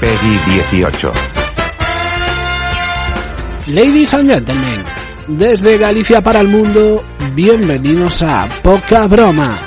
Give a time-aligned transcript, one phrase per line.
[0.00, 0.38] PEGI
[0.82, 1.10] 18.
[3.68, 4.84] Ladies and gentlemen,
[5.26, 7.02] desde Galicia para el mundo,
[7.34, 9.65] bienvenidos a Poca Broma.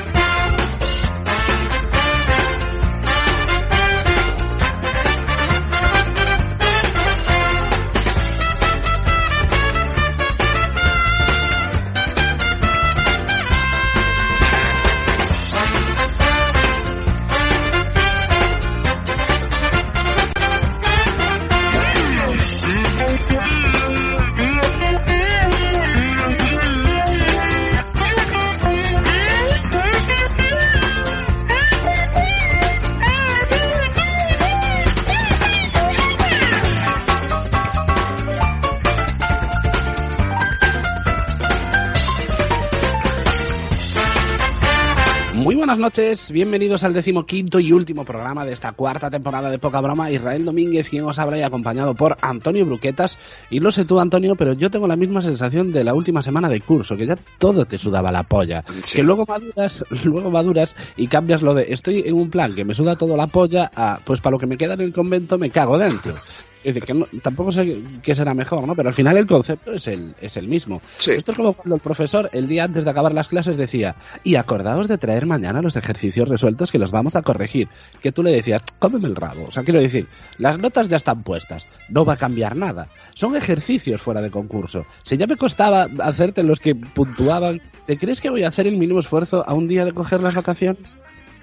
[45.89, 50.11] Noches, bienvenidos al decimoquinto y último programa de esta cuarta temporada de Poca Broma.
[50.11, 53.17] Israel Domínguez, quien os habrá y acompañado por Antonio Bruquetas.
[53.49, 56.47] Y lo sé tú, Antonio, pero yo tengo la misma sensación de la última semana
[56.47, 58.61] de curso, que ya todo te sudaba la polla.
[58.83, 58.97] Sí.
[58.97, 62.75] Que luego maduras, luego maduras y cambias lo de estoy en un plan que me
[62.75, 65.49] suda todo la polla a pues para lo que me queda en el convento me
[65.49, 66.13] cago dentro.
[66.59, 68.75] Es decir, que no- tampoco sé qué será mejor, ¿no?
[68.75, 70.81] Pero al final el concepto es el, es el mismo.
[70.97, 71.11] Sí.
[71.11, 74.35] Esto es como cuando el profesor el día antes de acabar las clases decía, y
[74.35, 77.69] acordaos de traer mañana los ejercicios resueltos que los vamos a corregir.
[78.01, 79.45] Que tú le decías, cómeme el rabo.
[79.47, 82.89] O sea, quiero decir, las notas ya están puestas, no va a cambiar nada.
[83.13, 84.83] Son ejercicios fuera de concurso.
[85.03, 88.75] Si ya me costaba hacerte los que puntuaban, ¿te crees que voy a hacer el
[88.77, 90.93] mínimo esfuerzo a un día de coger las vacaciones?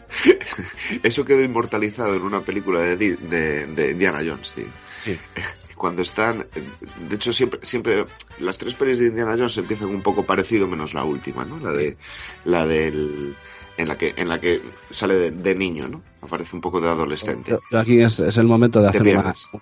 [1.03, 4.67] Eso quedó inmortalizado en una película de, de Indiana Jones, tío.
[5.07, 5.19] Sí.
[5.77, 6.47] Cuando están,
[7.09, 8.07] de hecho siempre, siempre
[8.41, 11.59] las tres pelis de Indiana Jones empiezan un poco parecido menos la última, ¿no?
[11.59, 11.97] La de,
[12.47, 13.35] la del,
[13.77, 16.03] en la que, en la que sale de, de niño, ¿no?
[16.23, 17.51] Aparece un poco de adolescente.
[17.53, 19.03] Yo- yo aquí es, es el momento de hacer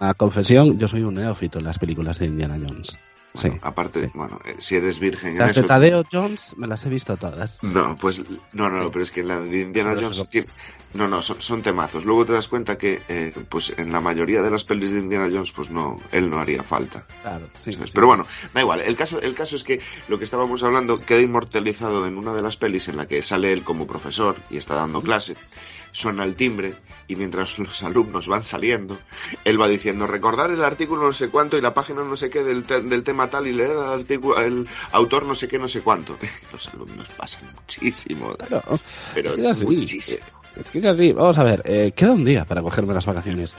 [0.00, 0.78] una confesión.
[0.78, 2.96] Yo soy un neófito en las películas de Indiana Jones.
[3.34, 3.48] Sí.
[3.48, 4.10] Bueno, aparte, sí.
[4.14, 7.16] bueno, eh, si eres virgen en Las de eso, Tadeo Jones me las he visto
[7.16, 7.58] todas.
[7.62, 8.22] No, pues
[8.52, 10.46] no, no, no, pero es que en la de Indiana Jones tiene-
[10.94, 12.04] no, no, son, son temazos.
[12.04, 15.28] Luego te das cuenta que, eh, pues en la mayoría de las pelis de Indiana
[15.28, 17.04] Jones, pues no, él no haría falta.
[17.22, 17.48] Claro.
[17.92, 18.24] Pero bueno,
[18.54, 18.80] da igual.
[18.80, 22.42] El caso, el caso es que lo que estábamos hablando queda inmortalizado en una de
[22.42, 25.36] las pelis en la que sale él como profesor y está dando clase.
[25.96, 26.74] Suena el timbre
[27.06, 28.98] y mientras los alumnos van saliendo,
[29.44, 32.42] él va diciendo recordar el artículo no sé cuánto y la página no sé qué
[32.42, 35.68] del, te- del tema tal y leer al artículo, el autor no sé qué no
[35.68, 36.18] sé cuánto.
[36.52, 38.62] Los alumnos pasan muchísimo, Claro.
[39.14, 40.24] pero Es que es muchísimo.
[40.56, 41.12] Es que es así.
[41.12, 43.54] Vamos a ver, eh, queda un día para cogerme las vacaciones.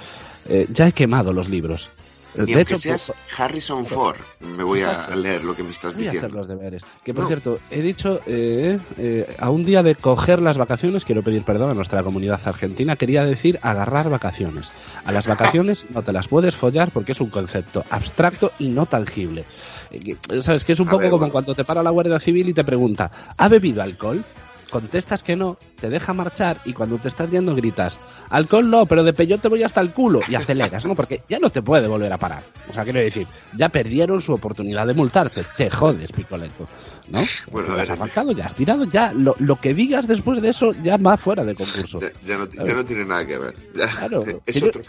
[0.50, 1.90] Eh, ya he quemado los libros.
[2.38, 6.06] Y de hecho, seas Harrison Ford, me voy a leer lo que me estás voy
[6.06, 6.38] a hacer diciendo.
[6.40, 6.84] los deberes.
[7.04, 7.28] Que por No.
[7.28, 11.72] cierto, he dicho, eh, eh, a un día de coger las vacaciones, quiero pedir perdón
[11.72, 14.72] a nuestra comunidad argentina, quería decir agarrar vacaciones.
[15.06, 18.86] A las vacaciones no te las puedes follar porque es un concepto abstracto y no
[18.86, 19.46] tangible.
[19.92, 20.64] Eh, ¿Sabes?
[20.66, 21.32] Que es un A poco ver, como bueno.
[21.32, 24.24] cuando te para la Guardia Civil y te pregunta, ¿ha bebido alcohol?
[24.70, 28.00] Contestas que no, te deja marchar y cuando te estás yendo gritas,
[28.30, 30.96] alcohol no, pero de peyote voy hasta el culo y aceleras, ¿no?
[30.96, 32.44] Porque ya no te puede volver a parar.
[32.70, 35.44] O sea, quiero decir, ya perdieron su oportunidad de multarte.
[35.56, 36.68] Te jodes, Picoleto.
[37.10, 37.24] ¿No?
[37.52, 37.98] Bueno, a ya has ver.
[37.98, 41.44] arrancado, ya has tirado, ya lo, lo que digas después de eso ya va fuera
[41.44, 42.00] de concurso.
[42.02, 43.54] Ya, ya no, ya no tiene nada que ver.
[43.76, 44.24] Ya- Claro.
[44.46, 44.82] es Que yo- otro.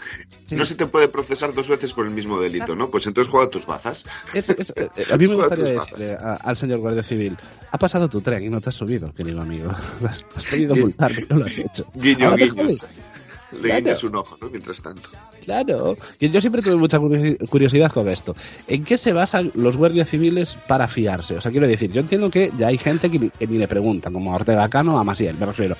[0.47, 0.55] Sí.
[0.55, 2.89] No se te puede procesar dos veces por el mismo delito, ¿no?
[2.89, 4.05] Pues entonces juega tus bazas.
[4.33, 7.37] Es- es- eh, a mí me gustaría decirle a- al señor guardia civil,
[7.71, 9.71] ha pasado tu tren y no te has subido, querido amigo.
[10.35, 11.85] Has podido multar, no lo has hecho.
[11.93, 12.63] Guiño, Ahora te guiño.
[12.63, 12.87] jodes.
[13.51, 13.75] Le Claro.
[13.79, 14.49] guiñas un ojo, ¿no?
[14.49, 15.01] Mientras tanto.
[15.45, 18.35] Claro, yo siempre tuve mucha curiosi- curiosidad con esto.
[18.67, 21.35] ¿En qué se basan los guardias civiles para fiarse?
[21.35, 23.67] O sea, quiero decir, yo entiendo que ya hay gente que ni, que ni le
[23.69, 25.77] preguntan, como a Ortega Cano a Masiel, me refiero.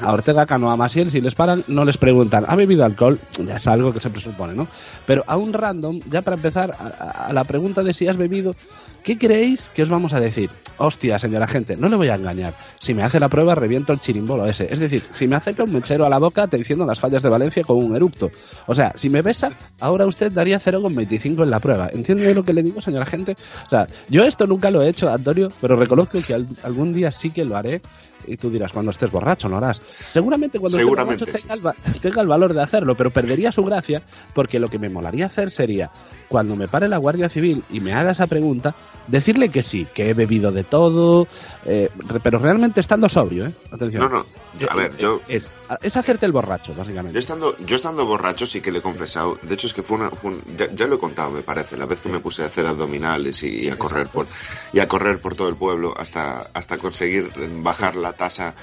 [0.00, 3.20] A Ortega Cano a Masiel, si les paran, no les preguntan, ¿ha bebido alcohol?
[3.44, 4.66] Ya es algo que se presupone, ¿no?
[5.06, 8.54] Pero a un random, ya para empezar, a la pregunta de si has bebido,
[9.02, 10.50] ¿qué creéis que os vamos a decir?
[10.82, 12.54] Hostia, señora gente, no le voy a engañar.
[12.78, 14.66] Si me hace la prueba, reviento el chirimbolo ese.
[14.72, 17.28] Es decir, si me acerca un mechero a la boca, te diciendo las fallas de
[17.28, 18.30] Valencia con un eructo.
[18.66, 21.90] O sea, si me besa, ahora usted daría 0,25 en la prueba.
[21.92, 23.36] ¿Entiende lo que le digo, señora gente?
[23.66, 27.10] O sea, yo esto nunca lo he hecho, Antonio, pero reconozco que al- algún día
[27.10, 27.82] sí que lo haré.
[28.26, 29.80] Y tú dirás, cuando estés borracho, no harás.
[29.80, 31.48] Seguramente cuando Seguramente, estés sí.
[31.48, 34.02] borracho tenga, el, tenga el valor de hacerlo, pero perdería su gracia
[34.34, 35.90] porque lo que me molaría hacer sería,
[36.28, 38.74] cuando me pare la Guardia Civil y me haga esa pregunta,
[39.06, 41.26] decirle que sí, que he bebido de todo,
[41.64, 41.88] eh,
[42.22, 43.52] pero realmente estando sobrio, ¿eh?
[43.70, 44.02] Atención.
[44.04, 44.26] No, no.
[44.68, 47.18] A ver, yo, Es, es hacerte el borracho, yo básicamente.
[47.18, 49.38] estando, yo estando borracho sí que le he confesado.
[49.42, 51.76] De hecho es que fue una, fue un- ya, ya lo he contado, me parece,
[51.76, 54.26] la vez que me puse a hacer abdominales y, y a correr por,
[54.72, 57.30] y a correr por todo el pueblo hasta, hasta conseguir
[57.62, 58.54] bajar la tasa.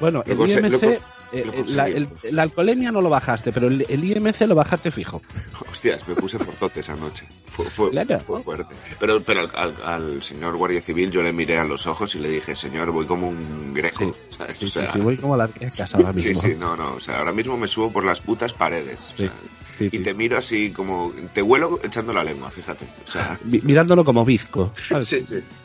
[0.00, 1.00] Bueno, el IMC,
[1.34, 1.88] eh, la,
[2.30, 5.20] la, alcoholemia no lo bajaste, pero el, IMC lo bajaste fijo.
[5.70, 7.26] Hostias, me puse fortote esa noche.
[7.46, 8.74] Fue, fue, fue fuerte.
[9.00, 12.54] Pero, pero al, señor Guardia Civil yo le miré a los ojos y le dije,
[12.54, 14.14] señor, voy como un greco.
[14.58, 16.22] Sí, sí, voy como las grecas ahora mismo.
[16.22, 16.94] Sí, sí, no, no.
[16.94, 19.10] O sea, ahora mismo me subo por las putas paredes.
[19.12, 19.32] O sea,
[19.80, 21.12] y te miro así como.
[21.32, 22.86] Te huelo echando la lengua, fíjate.
[23.06, 23.38] O sea...
[23.44, 24.72] Mirándolo como bizco.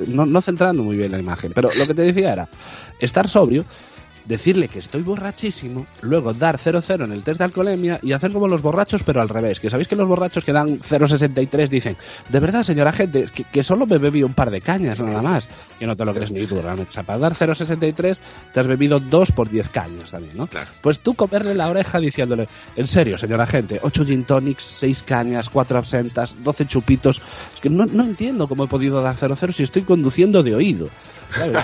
[0.07, 1.51] No, no centrando muy bien la imagen.
[1.53, 2.49] Pero lo que te decía era:
[2.99, 3.65] estar sobrio
[4.29, 8.47] decirle que estoy borrachísimo, luego dar 0,0 en el test de alcoholemia y hacer como
[8.47, 9.59] los borrachos, pero al revés.
[9.59, 11.97] Que sabéis que los borrachos que dan 0,63 dicen,
[12.29, 15.49] de verdad, señora gente, que, que, solo me bebí un par de cañas nada más.
[15.79, 16.91] Que no te lo crees ni tú, realmente.
[16.91, 18.19] O sea, para dar 0,63
[18.53, 20.47] te has bebido 2 por 10 cañas también, ¿no?
[20.81, 25.49] Pues tú comerle la oreja diciéndole, en serio, señora gente, 8 gin tonics, 6 cañas,
[25.49, 27.19] 4 absentas, 12 chupitos.
[27.55, 30.89] Es que no, no entiendo cómo he podido dar 0,0 si estoy conduciendo de oído.
[31.31, 31.59] Claro,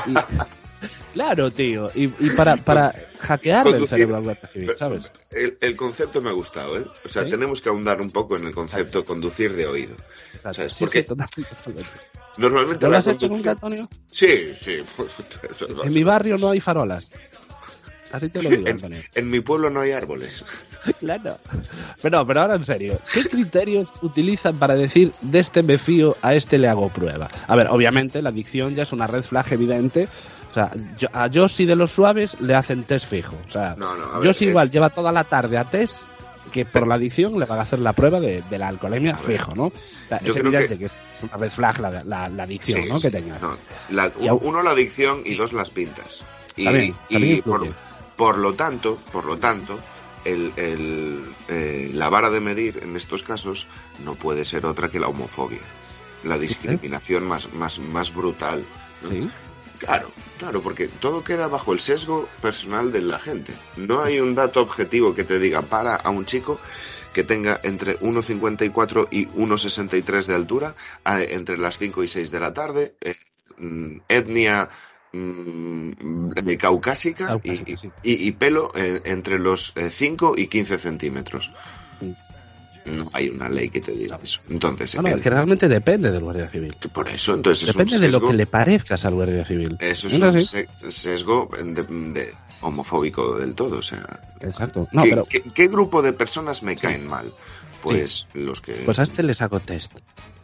[1.55, 1.91] tío.
[1.93, 5.11] Y, para, para hackearle el cerebro al ¿sabes?
[5.31, 6.85] El, concepto me ha gustado, ¿eh?
[7.03, 9.95] O sea, tenemos que ahondar un poco en el concepto conducir de oído.
[10.39, 10.75] ¿Sabes?
[10.79, 11.05] Porque
[12.37, 13.89] normalmente lo has hecho nunca, Antonio?
[14.11, 14.83] Sí, sí.
[15.83, 17.09] en mi barrio no hay farolas.
[18.11, 19.01] Así te lo digo, Antonio.
[19.13, 20.45] En, mi pueblo no hay árboles.
[20.99, 21.37] claro.
[22.01, 26.33] Pero, pero ahora en serio, ¿qué criterios utilizan para decir de este me fío, a
[26.33, 27.29] este le hago prueba?
[27.47, 30.07] A ver, obviamente la adicción ya es una red flag evidente
[30.55, 30.71] o sea,
[31.11, 33.35] a Josie de los suaves le hacen test fijo.
[33.47, 33.93] O sea, no,
[34.39, 36.03] igual lleva toda la tarde a test
[36.53, 39.65] que por la adicción le van a hacer la prueba de, la alcoholemia fijo, ¿no?
[39.65, 39.73] O
[40.07, 40.85] sea, es evidente que...
[40.85, 42.99] es una red flag la, adicción, ¿no?
[42.99, 43.37] Que tenga.
[44.41, 46.23] uno la adicción y dos las pintas.
[46.55, 47.41] Y,
[48.15, 49.77] por, lo tanto, por lo tanto,
[50.23, 50.53] el,
[51.49, 53.67] eh, la vara de medir en estos casos
[54.05, 55.59] no puede ser otra que la homofobia,
[56.23, 58.63] la discriminación más, más, más brutal.
[59.11, 59.29] ¿Sí?
[59.79, 63.53] Claro, claro, porque todo queda bajo el sesgo personal de la gente.
[63.75, 66.59] No hay un dato objetivo que te diga para a un chico
[67.13, 70.75] que tenga entre 1,54 y 1,63 de altura,
[71.05, 73.15] entre las 5 y 6 de la tarde, eh,
[73.57, 74.67] mm, etnia
[75.13, 77.39] mm, caucásica
[78.03, 81.51] y, pelo eh, entre los 5 eh, y 15 centímetros
[82.85, 84.41] no hay una ley que te diga eso.
[84.49, 86.75] Entonces, que realmente depende del guardia civil.
[86.93, 89.77] Por eso, entonces depende de lo que le parezcas al guardia civil.
[89.79, 90.53] Eso es
[90.83, 94.19] un sesgo de, homofóbico del todo, o sea.
[94.41, 94.87] Exacto.
[95.53, 97.33] ¿qué, grupo de personas me caen mal?
[97.81, 98.73] Pues los que.
[98.85, 99.93] Pues a este les hago test.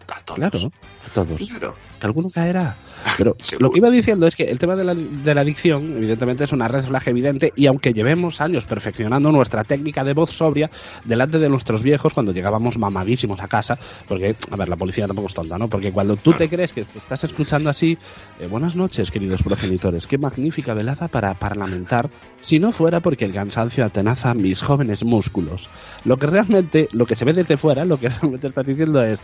[0.08, 0.40] A todos.
[0.40, 0.72] Claro,
[1.14, 1.38] todos.
[1.38, 1.76] Claro.
[2.00, 2.78] Que alguno caerá.
[3.18, 6.44] Pero lo que iba diciendo es que el tema de la, de la, adicción, evidentemente,
[6.44, 10.70] es una red flag evidente y aunque llevemos años perfeccionando nuestra técnica de voz sobria
[11.04, 13.78] delante de nuestros viejos cuando llegábamos mamadísimos a casa,
[14.08, 15.68] porque, a ver, la policía tampoco es tonta, ¿no?
[15.68, 17.98] Porque cuando tú te crees que te estás escuchando así,
[18.40, 22.10] eh, buenas noches, queridos progenitores, qué magnífica velada para parlamentar,
[22.42, 25.70] si no fuera porque el cansancio atenaza mis jóvenes músculos.
[26.06, 29.20] Lo que realmente, lo que se ve desde fuera, lo que realmente estás diciendo es,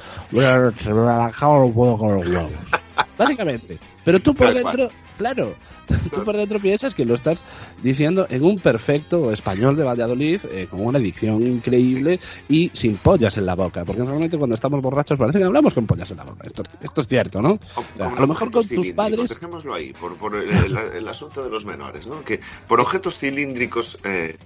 [1.78, 2.52] poco con los huevos.
[3.18, 3.80] Básicamente.
[4.08, 4.88] Pero tú por dentro,
[5.18, 5.54] claro,
[6.14, 7.44] tú por dentro piensas que lo estás
[7.84, 12.18] diciendo en un perfecto español de Valladolid, eh, con una edición increíble
[12.48, 13.84] y sin pollas en la boca.
[13.84, 16.48] Porque normalmente cuando estamos borrachos parece que hablamos con pollas en la boca.
[16.48, 17.60] Esto, esto es cierto, ¿no?
[18.00, 19.28] a lo mejor con tus padres.
[19.28, 22.24] Dejémoslo ahí, por, el, asunto de los menores, ¿no?
[22.24, 24.38] Que por objetos cilíndricos eh,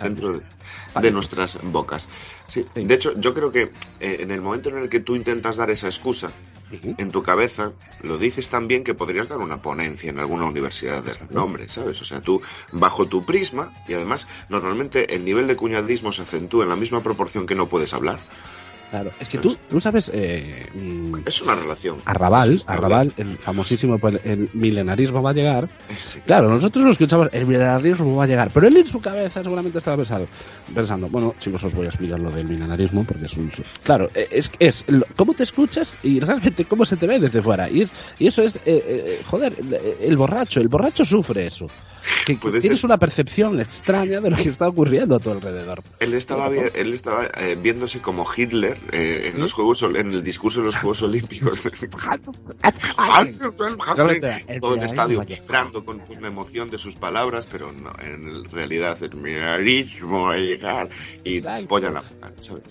[0.00, 0.40] dentro
[1.02, 2.08] de, nuestras bocas.
[2.46, 5.56] Sí, De hecho, yo creo que eh, en el momento en el que tú intentas
[5.56, 6.32] dar esa excusa,
[6.70, 11.14] en tu cabeza lo dices también que podrías dar una ponencia en alguna universidad de
[11.14, 12.00] renombre, ¿sabes?
[12.00, 12.40] O sea, tú
[12.72, 17.02] bajo tu prisma y además normalmente el nivel de cuñadismo se acentúa en la misma
[17.02, 18.20] proporción que no puedes hablar.
[18.90, 20.10] Claro, es que tú, tú sabes...
[20.14, 21.98] Eh, mm, es una relación.
[22.06, 25.68] Arrabal, Arrabal, el famosísimo, pues, el milenarismo va a llegar.
[26.26, 29.78] Claro, nosotros lo escuchamos, el milenarismo va a llegar, pero él en su cabeza seguramente
[29.78, 30.28] estaba pensando,
[30.74, 33.50] pensando bueno, chicos, os voy a explicar lo del milenarismo, porque es un...
[33.82, 34.84] Claro, e, es, es
[35.16, 37.70] cómo te escuchas y realmente cómo se te ve desde fuera.
[37.70, 37.86] Y,
[38.18, 39.54] y eso es, eh, eh, joder,
[40.00, 41.66] el borracho, el borracho sufre eso
[42.26, 45.82] que, tienes una percepción extraña de lo que está ocurriendo a tu alrededor.
[46.00, 50.60] Él estaba, él estaba eh, viéndose como Hitler eh, en los Juegos en el discurso
[50.60, 51.62] de los Juegos Olímpicos.
[54.60, 59.14] Todo el estadio vibrando con una emoción de sus palabras, pero no, en realidad el
[59.14, 60.88] milenarismo a llegar
[61.24, 62.04] y polla la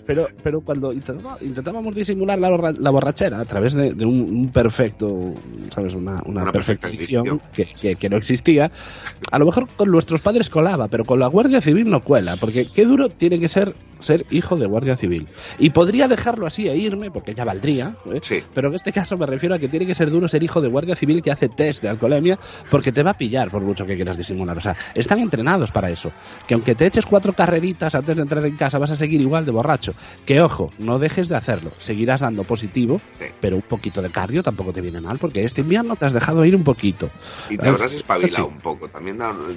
[0.06, 5.34] Pero, pero cuando intentábamos disimular la, la, borrachera a través de, un, perfecto,
[5.74, 5.94] ¿sabes?
[5.94, 8.70] Una, una, perfecta, que, que, que no existía,
[9.30, 12.66] a lo mejor con nuestros padres colaba, pero con la Guardia Civil no cuela, porque
[12.74, 15.26] qué duro tiene que ser ser hijo de Guardia Civil.
[15.58, 18.20] Y podría dejarlo así e irme, porque ya valdría, ¿eh?
[18.22, 18.40] Sí.
[18.54, 20.68] pero en este caso me refiero a que tiene que ser duro ser hijo de
[20.68, 22.38] Guardia Civil que hace test de alcoholemia,
[22.70, 24.56] porque te va a pillar por mucho que quieras disimular.
[24.56, 26.12] O sea, están entrenados para eso.
[26.46, 29.44] Que aunque te eches cuatro carreritas antes de entrar en casa, vas a seguir igual
[29.44, 29.94] de borracho.
[30.24, 31.72] Que ojo, no dejes de hacerlo.
[31.78, 33.26] Seguirás dando positivo, Sí.
[33.40, 36.44] pero un poquito de cardio tampoco te viene mal, porque este invierno te has dejado
[36.44, 37.10] ir un poquito.
[37.50, 38.52] Y te Ah, habrás espabilado sí.
[38.54, 38.86] un poco.
[38.88, 39.07] También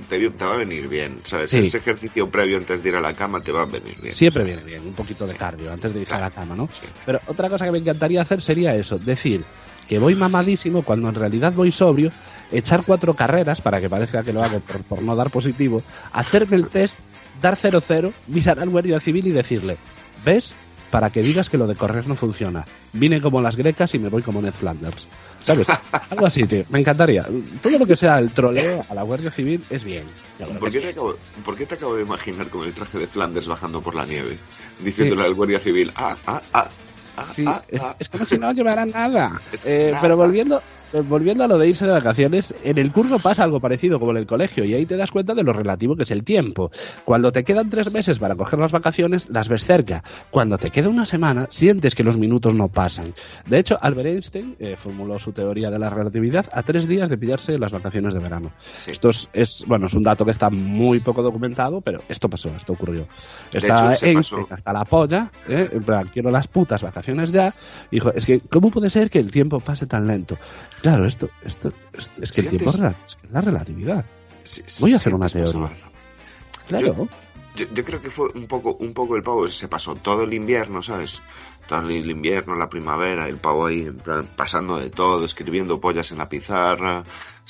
[0.10, 1.52] te, te va a venir bien, ¿sabes?
[1.52, 1.60] Sí.
[1.60, 4.14] Ese ejercicio previo antes de ir a la cama te va a venir bien.
[4.14, 5.38] Siempre viene bien, un poquito de Sí.
[5.38, 6.68] cardio antes de irse a la cama, ¿no?
[6.70, 6.86] Sí.
[7.06, 9.44] Pero otra cosa que me encantaría hacer sería eso, decir
[9.88, 12.12] que voy mamadísimo cuando en realidad voy sobrio,
[12.52, 16.56] echar cuatro carreras para que parezca que lo hago por, por no dar positivo, hacerme
[16.56, 16.98] el test,
[17.42, 19.78] dar 0-0, mirar al guardia civil y decirle,
[20.24, 20.54] ¿ves?
[20.92, 22.66] Para que digas que lo de correr no funciona.
[22.94, 25.08] Vine como las grecas y me voy como Ned Flanders.
[25.44, 25.66] ¿Sabes?
[26.10, 26.66] Algo así, tío.
[26.70, 27.26] Me encantaría.
[27.62, 30.04] Todo lo que sea el troleo a la Guardia Civil es bien.
[30.60, 33.08] ¿Por qué, es te acabo, por qué te acabo de imaginar con el traje de
[33.08, 34.38] Flanders bajando por la nieve?
[34.84, 36.70] Diciéndole al guardia civil, ah, ah, ah,
[37.18, 37.96] ah, Sí, ah, es, ah.
[38.00, 39.40] es como si no llevara nada.
[39.52, 40.02] Es Eh, nada.
[40.02, 40.62] Pero volviendo,
[41.08, 44.18] volviendo a lo de irse de vacaciones, en el curso pasa algo parecido como en
[44.18, 46.72] el colegio y ahí te das cuenta de lo relativo que es el tiempo.
[47.06, 50.04] Cuando te quedan tres meses para coger las vacaciones, las ves cerca.
[50.30, 53.14] Cuando te queda una semana, sientes que los minutos no pasan.
[53.46, 57.18] De hecho, Albert Einstein eh, formuló su teoría de la relatividad a tres días de
[57.18, 58.52] pillarse las vacaciones de verano.
[58.78, 58.92] Sí.
[58.92, 62.50] Esto es, es, bueno, es un dato que está muy poco documentado, pero esto pasó,
[62.50, 63.06] esto ocurrió.
[63.52, 65.70] Está hecho, Einstein hasta la polla, ¿eh?
[65.72, 67.54] en plan, quiero las putas vacaciones ya.
[67.90, 70.38] Dijo, es que, ¿cómo puede ser que el tiempo pase tan lento?
[70.82, 74.06] Claro, esto, esto, es, es que el tiempo es, es que la relatividad.
[74.80, 75.70] Voy a hacer una teoría.
[76.68, 77.08] Claro.
[77.56, 80.34] Yo, yo creo que fue un poco, un poco el pavo, se pasó todo el
[80.34, 81.22] invierno, ¿sabes?
[81.68, 86.12] Todo el invierno, la primavera, el pavo ahí, en plan, pasando de todo, escribiendo pollas
[86.12, 87.04] en la pizarra.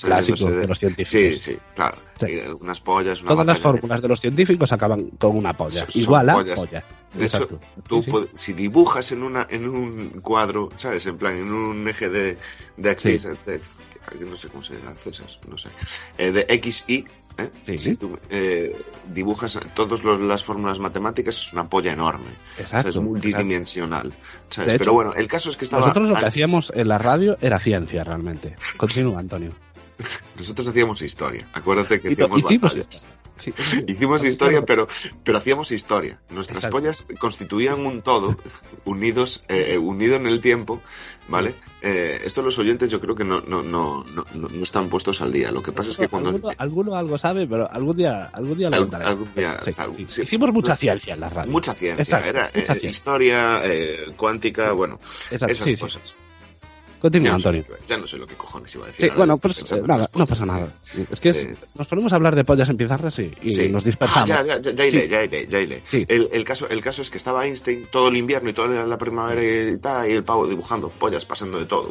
[0.08, 1.42] Clásico de los científicos.
[1.42, 1.98] sí, claro.
[2.20, 2.26] Sí.
[2.28, 5.86] Y unas pollas, una Todas las de- fórmulas de los científicos acaban con una polla.
[5.90, 6.60] Son Igual a pollas.
[6.60, 6.84] polla.
[7.14, 7.60] De hecho, Exacto.
[7.88, 8.12] tú Sí, sí.
[8.12, 11.06] pod- si dibujas en una en un cuadro, ¿sabes?
[11.08, 12.38] En plan, en un eje de,
[12.78, 13.18] de Sí.
[13.46, 13.62] de-
[14.26, 15.70] no sé cómo se hace esas, no sé,
[16.18, 17.06] eh, de X, Y,
[17.38, 17.50] ¿eh?
[17.66, 17.78] Sí.
[17.78, 18.76] si tú eh,
[19.14, 22.26] dibujas todas las fórmulas matemáticas, es una polla enorme.
[22.26, 22.90] O sea, Exacto.
[22.90, 24.12] es multidimensional.
[24.50, 24.70] ¿sabes?
[24.74, 25.82] Hecho, Pero bueno, el caso es que estaba...
[25.88, 28.56] Nosotros lo que hacíamos en la radio era ciencia realmente.
[28.78, 29.52] Continúa, Antonio.
[30.38, 31.48] nosotros hacíamos historia.
[31.54, 33.08] Acuérdate que hacíamos hicimos batallas.
[33.40, 33.84] Sí, sí.
[33.88, 34.88] Hicimos historia, pero,
[35.24, 36.20] pero hacíamos historia.
[36.30, 36.78] Nuestras Exacto.
[36.78, 38.38] pollas constituían un todo,
[38.86, 40.80] unidos, eh, unido en el tiempo,
[41.28, 41.56] ¿vale?
[41.82, 45.32] Eh, esto los oyentes yo creo que no, no, no, no, no están puestos al
[45.32, 45.52] día.
[45.52, 46.30] Lo que pasa es que cuando...
[46.30, 49.06] alguno, alguno algo sabe, pero algún día, algún día lo Al- contaré.
[49.06, 50.06] algún día- Sí, algún- sí.
[50.08, 50.22] sí.
[50.22, 51.52] Hicimos mucha ciencia en la radio.
[51.52, 52.90] Mucha ciencia, Exacto, era eh, mucha ciencia.
[52.92, 55.00] historia, eh, cuántica, bueno,
[55.32, 56.14] Exacto, esas cosas.
[57.02, 57.66] Continúa, Ya Antonio.
[57.88, 59.10] ya no sé lo que cojones iba a decir.
[59.10, 60.30] Sí, bueno, pues nada, las no pollas.
[60.30, 60.68] pasa nada.
[61.12, 63.70] Es que es- nos ponemos a hablar de pollas en pizarras y, y Sí.
[63.70, 64.30] nos Ah, dispersamos.
[64.30, 65.08] ya, ya, ya, ya iré, Sí.
[65.10, 65.84] ya iré, ya iré.
[65.90, 66.06] Sí.
[66.08, 68.98] El, el caso, el caso es que estaba Einstein todo el invierno y toda la
[68.98, 69.42] primavera
[69.72, 71.90] y tal, y el pavo dibujando pollas, pasando de todo.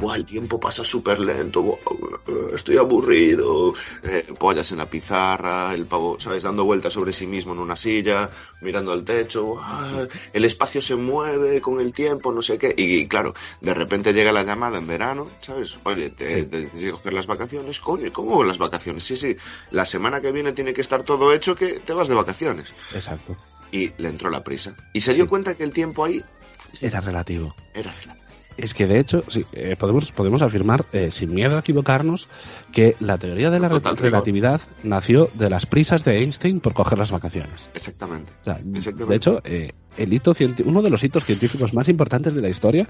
[0.00, 3.74] Buah, el tiempo pasa súper lento, buah, buah, estoy aburrido.
[4.02, 6.42] Eh, pollas en la pizarra, el pavo, ¿sabes?
[6.42, 8.30] Dando vueltas sobre sí mismo en una silla,
[8.60, 9.44] mirando al techo.
[9.46, 12.74] buah, el espacio se mueve con el tiempo, no sé qué.
[12.76, 15.76] Y, claro, de repente llega la llamada en verano, ¿sabes?
[15.84, 17.80] Oye, te, te tienes que coger las vacaciones.
[17.80, 19.04] Coño, ¿cómo las vacaciones?
[19.04, 19.36] Sí, sí,
[19.70, 22.74] la semana que viene tiene que estar todo hecho que te vas de vacaciones.
[22.92, 23.36] Exacto.
[23.70, 24.74] Y le entró la prisa.
[24.94, 25.28] Y se dio Sí.
[25.28, 26.24] cuenta que el tiempo ahí
[26.80, 27.54] Era relativo.
[27.74, 28.27] era relativo.
[28.58, 32.28] Es que de hecho, sí, eh, podemos, podemos afirmar, eh, sin miedo a equivocarnos,
[32.72, 34.12] que la teoría de la Total re- rigor.
[34.12, 37.68] relatividad nació de las prisas de Einstein por coger las vacaciones.
[37.74, 38.32] Exactamente.
[38.42, 39.06] O sea, Exactamente.
[39.06, 40.32] de hecho, eh, el hito
[40.64, 42.86] uno de los hitos científicos más importantes de la historia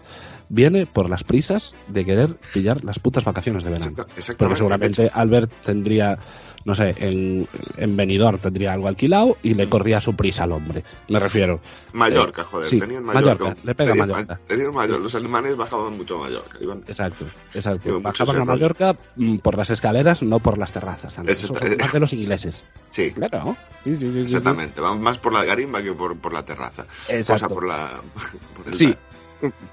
[0.48, 3.94] viene por las prisas de querer pillar las putas vacaciones de verano.
[4.16, 6.18] Exacta- Porque seguramente Albert tendría,
[6.64, 7.46] no sé, en,
[7.76, 10.84] en Benidorm tendría algo alquilado y le corría su prisa al hombre.
[11.08, 11.60] Me refiero.
[11.92, 12.68] Mallorca, joder.
[12.68, 13.44] sí, tenían Mallorca.
[13.44, 14.40] Mallorca, le pega tenían, Mallorca.
[14.46, 15.02] tenían Mallorca.
[15.02, 16.58] Los alemanes bajaban mucho a Mallorca.
[16.60, 17.24] Iban- Exacto,
[17.54, 18.00] exacto.
[18.00, 18.44] Bajaban a.
[18.44, 21.14] Mallorca mm, por las escaleras, no por las terrazas.
[21.14, 21.32] también.
[21.36, 22.64] Eso- más de los ingleses.
[22.90, 23.56] Sí, Claro.
[23.84, 24.18] Sí, sí.
[24.20, 24.80] exactamente.
[24.80, 26.84] Van más por la garimba que por, por la terraza.
[27.08, 27.32] Exacto.
[27.34, 28.00] O sea, por la...
[28.56, 28.96] por el Sí.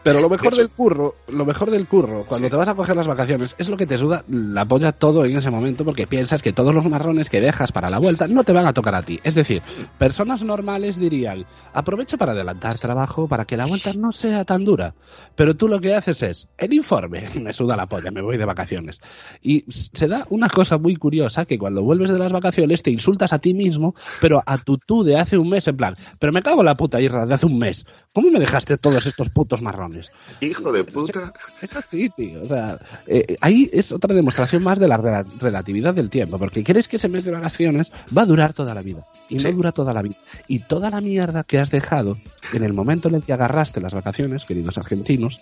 [0.03, 2.51] Pero lo mejor De del curro, lo mejor del curro, cuando Sí.
[2.51, 5.35] te vas a coger las vacaciones, es lo que te suda la polla todo en
[5.35, 8.53] ese momento porque piensas que todos los marrones que dejas para la vuelta no te
[8.53, 9.19] van a tocar a ti.
[9.23, 9.61] Es decir,
[9.97, 14.93] personas normales dirían, aprovecha para adelantar trabajo para que la vuelta no sea tan dura.
[15.35, 18.45] Pero tú lo que haces es, el informe, me suda la polla, me voy de
[18.45, 19.01] vacaciones.
[19.41, 23.33] Y se da una cosa muy curiosa que cuando vuelves de las vacaciones te insultas
[23.33, 26.41] a ti mismo, pero a tu tú de hace un mes en plan, pero me
[26.41, 27.85] cago en la puta irra de hace un mes.
[28.13, 30.11] ¿Cómo me dejaste todos estos putos marrones.
[30.41, 31.33] Hijo de puta.
[31.61, 32.41] Es así, tío.
[32.43, 36.63] O sea, eh, ahí es otra demostración más de la rela- relatividad del tiempo, porque
[36.63, 39.03] crees que ese mes de vacaciones va a durar toda la vida.
[39.29, 39.45] Y Sí.
[39.45, 40.15] no dura toda la vida.
[40.47, 42.17] Y toda la mierda que has dejado
[42.53, 45.39] en el momento en el que agarraste las vacaciones, queridos argentinos,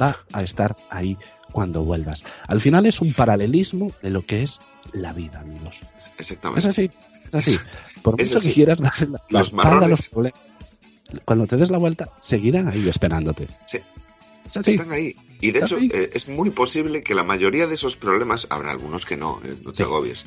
[0.00, 1.16] va a estar ahí
[1.52, 2.24] cuando vuelvas.
[2.48, 4.58] Al final es un paralelismo de lo que es
[4.92, 5.74] la vida, amigos.
[5.98, 6.68] Es Exactamente.
[6.68, 6.90] así,
[7.26, 7.58] es así.
[8.02, 8.48] Por Es mucho así.
[8.48, 8.80] que quieras
[9.28, 9.90] Los marrones.
[9.90, 10.40] los problemas,
[11.24, 13.46] cuando te des la vuelta, seguirán ahí esperándote.
[13.66, 13.78] Sí.
[14.54, 14.72] Así.
[14.72, 15.16] Están ahí.
[15.40, 19.06] Y de hecho, eh, es muy posible que la mayoría de esos problemas, habrá algunos
[19.06, 19.82] que no, eh, no te Sí.
[19.82, 20.26] agobies,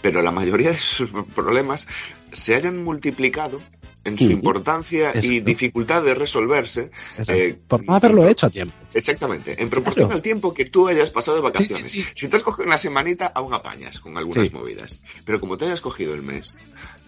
[0.00, 1.86] pero la mayoría de esos problemas
[2.32, 3.60] se hayan multiplicado
[4.04, 4.32] en su Ujú.
[4.34, 5.44] importancia y Exacto.
[5.44, 6.90] dificultad de resolverse.
[7.26, 8.74] Eh, Por no haberlo hecho a tiempo.
[8.92, 10.16] Exactamente, en proporción Claro.
[10.16, 11.90] al tiempo que tú hayas pasado de vacaciones.
[11.90, 12.12] Sí, sí, sí.
[12.14, 14.54] Si te has cogido una semanita, aún apañas con algunas Sí.
[14.54, 15.00] movidas.
[15.24, 16.54] Pero como te hayas cogido el mes,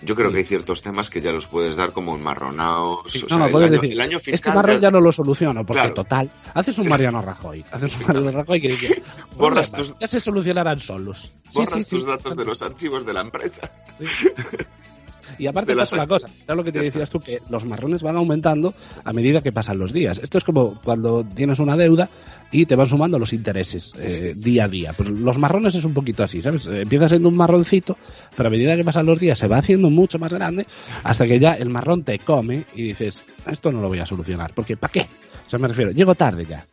[0.03, 0.33] yo creo Sí.
[0.35, 3.01] que hay ciertos temas que ya los puedes dar como enmarronados.
[3.11, 4.55] Sí, o no, sea, no, el, año, decir, el año este fiscal.
[4.55, 5.95] marrón ya- no lo soluciono, porque Claro.
[5.95, 9.03] total, haces un Mariano Rajoy, haces un Mariano Rajoy que dice,
[9.37, 11.31] Borras "Problemas, tus- ya se solucionarán solos.
[11.55, 11.91] Borras sí.
[11.91, 13.71] tus datos de los archivos de la empresa.
[15.39, 18.03] Y aparte de pasa una cosa, era lo que te decías tú, que los marrones
[18.03, 20.19] van aumentando a medida que pasan los días.
[20.19, 22.09] Esto es como cuando tienes una deuda
[22.53, 24.93] y te van sumando los intereses eh, día a día.
[24.97, 26.67] Pues los marrones es un poquito así, ¿sabes?
[26.67, 27.97] Eh, Empieza siendo un marroncito,
[28.37, 30.67] pero a medida que pasan los días se va haciendo mucho más grande
[31.03, 34.53] hasta que ya el marrón te come y dices, esto no lo voy a solucionar,
[34.55, 35.09] porque ¿para qué?
[35.47, 36.65] O sea, me refiero, llego tarde ya.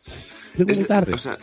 [0.56, 1.12] Llego Es tarde.
[1.14, 1.36] o sea,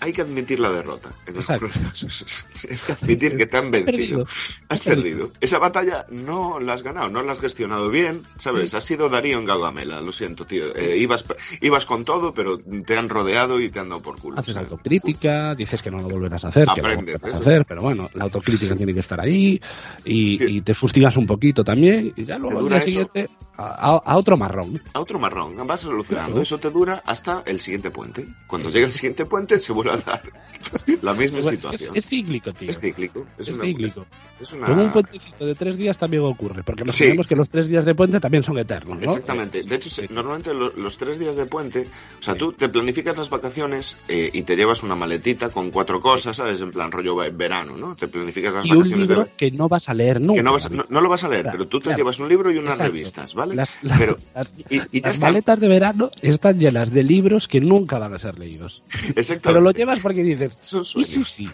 [0.00, 1.66] hay que admitir la derrota en Exacto.
[1.66, 2.46] algunos casos.
[2.68, 3.96] Es que admitir que te han vencido.
[3.96, 4.26] perdido.
[4.68, 5.30] Has perdido.
[5.40, 8.74] Esa batalla no la has ganado, no la has gestionado bien, ¿sabes?
[8.74, 10.74] Has sido Darío en Gaugamela, lo siento, tío.
[10.76, 11.24] Eh, ibas,
[11.60, 14.38] ibas con todo, pero te han rodeado y te han dado por culo.
[14.38, 17.28] Haces sea, autocrítica, dices que no lo volverás a hacer, que no lo Aprendes a
[17.36, 19.60] hacer, pero bueno, la autocrítica tiene que estar ahí
[20.04, 23.64] y, y te fustigas un poquito también y ya luego al día siguiente a,
[23.94, 24.80] a- a otro marrón.
[24.92, 26.32] A otro marrón, vas solucionando.
[26.32, 26.42] Claro.
[26.42, 28.26] Eso te dura hasta el siguiente puente.
[28.46, 29.87] Cuando llega el siguiente puente, se vuelve
[31.02, 31.96] la misma situación.
[31.96, 32.70] es cíclico, tío.
[32.70, 33.26] Es cíclico.
[33.38, 34.06] Es, Es una, cíclico.
[34.40, 34.66] Es una...
[34.66, 37.04] Como un puentecito de tres días también ocurre, porque nos Sí.
[37.04, 39.04] sabemos que los tres días de puente también son eternos, ¿no?
[39.04, 39.62] Exactamente.
[39.62, 41.88] De hecho, normalmente lo- los tres días de puente,
[42.20, 46.00] o sea, tú te planificas las vacaciones eh, y te llevas una maletita con cuatro
[46.00, 46.60] cosas, ¿sabes?
[46.60, 47.94] En plan rollo ve- verano, ¿no?
[47.96, 50.34] Te planificas las Y un vacaciones libro de que no vas a leer nunca.
[50.34, 51.98] que no, vas- no, no lo vas a leer, Claro, pero tú te claro.
[51.98, 52.92] llevas un libro y unas Exacto.
[52.92, 53.54] revistas, ¿vale?
[53.54, 54.52] Las, las- Pero las-
[54.92, 58.82] y, las maletas de verano están llenas de libros que nunca van a ser leídos.
[59.16, 59.40] Exactamente.
[59.42, 61.08] Pero lo llevas porque dices, Son y sueños.
[61.30, 61.50] sí, sí.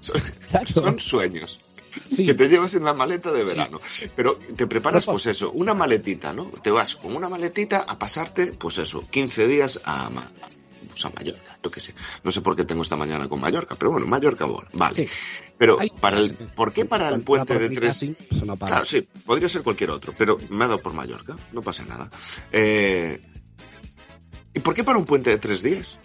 [0.00, 0.66] Son, Claro.
[0.68, 1.58] son sueños.
[2.16, 2.24] Sí.
[2.24, 3.78] que te llevas en la maleta de verano.
[4.16, 6.46] Pero te preparas, pues eso, una maletita, ¿no?
[6.46, 10.08] Te vas con una maletita a pasarte, pues eso, 15 días a,
[10.88, 11.94] pues a Mallorca, yo qué sé.
[12.24, 15.04] No sé por qué tengo esta mañana con Mallorca, pero bueno, Mallorca, vale.
[15.06, 15.08] Sí.
[15.58, 18.02] Pero, Hay- para el, ¿por qué para el puente de tres...
[18.02, 18.14] eso
[18.46, 18.56] no.
[18.56, 22.08] Claro, sí, podría ser cualquier otro, pero me ha dado por Mallorca, no pasa nada.
[22.52, 23.20] Eh,
[24.54, 25.98] ¿Y por qué para un puente de tres días?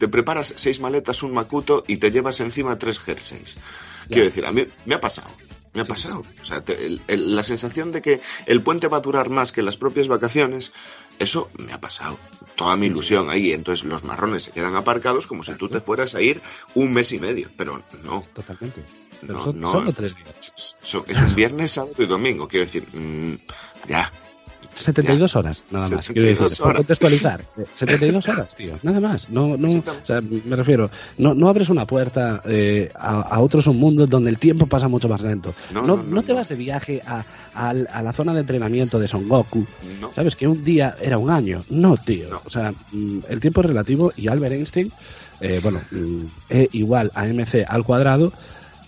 [0.00, 3.58] Te preparas seis maletas, un macuto y te llevas encima tres jerseys.
[4.08, 5.28] Quiero decir, a mí me ha pasado.
[5.74, 6.24] Me ha pasado.
[6.40, 9.52] O sea, te- el- el- la sensación de que el puente va a durar más
[9.52, 10.72] que las propias vacaciones,
[11.18, 12.18] eso me ha pasado.
[12.56, 13.52] Toda mi ilusión ahí.
[13.52, 16.40] Entonces los marrones se quedan aparcados como si tú te fueras a ir
[16.74, 17.50] un mes y medio.
[17.58, 18.82] Pero no, Totalmente.
[19.20, 19.70] Pero no, son no.
[19.72, 20.74] solo tres días.
[20.80, 22.48] So- es un viernes, sábado y domingo.
[22.48, 23.34] Quiero decir, mm,
[23.86, 24.10] ya.
[24.82, 26.04] 72 horas, nada más.
[26.06, 26.76] 72 Quiero decir, horas.
[26.78, 27.40] contextualizar.
[27.58, 28.78] eh, 72 horas, tío.
[28.82, 29.28] Nada más.
[29.30, 33.66] No, no, o sea, me refiero, no, no abres una puerta eh, a, a otros
[33.68, 35.54] mundos donde el tiempo pasa mucho más lento.
[35.72, 39.08] No, No, no, te vas de viaje a, a- a la zona de entrenamiento de
[39.08, 39.66] Son Goku.
[40.00, 40.12] No.
[40.14, 40.36] ¿Sabes?
[40.36, 41.64] Que un día era un año.
[41.70, 42.40] No, tío.
[42.44, 44.92] O sea, mm, el tiempo es relativo y Albert Einstein,
[45.40, 48.32] eh, bueno, mm, E igual a mc al cuadrado,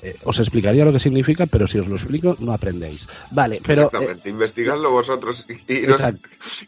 [0.02, 3.08] eh, os explicaría lo que significa, pero si os lo explico no aprendéis.
[3.30, 3.82] Vale, pero...
[3.82, 5.82] eh, Exactamente, investigadlo vosotros y,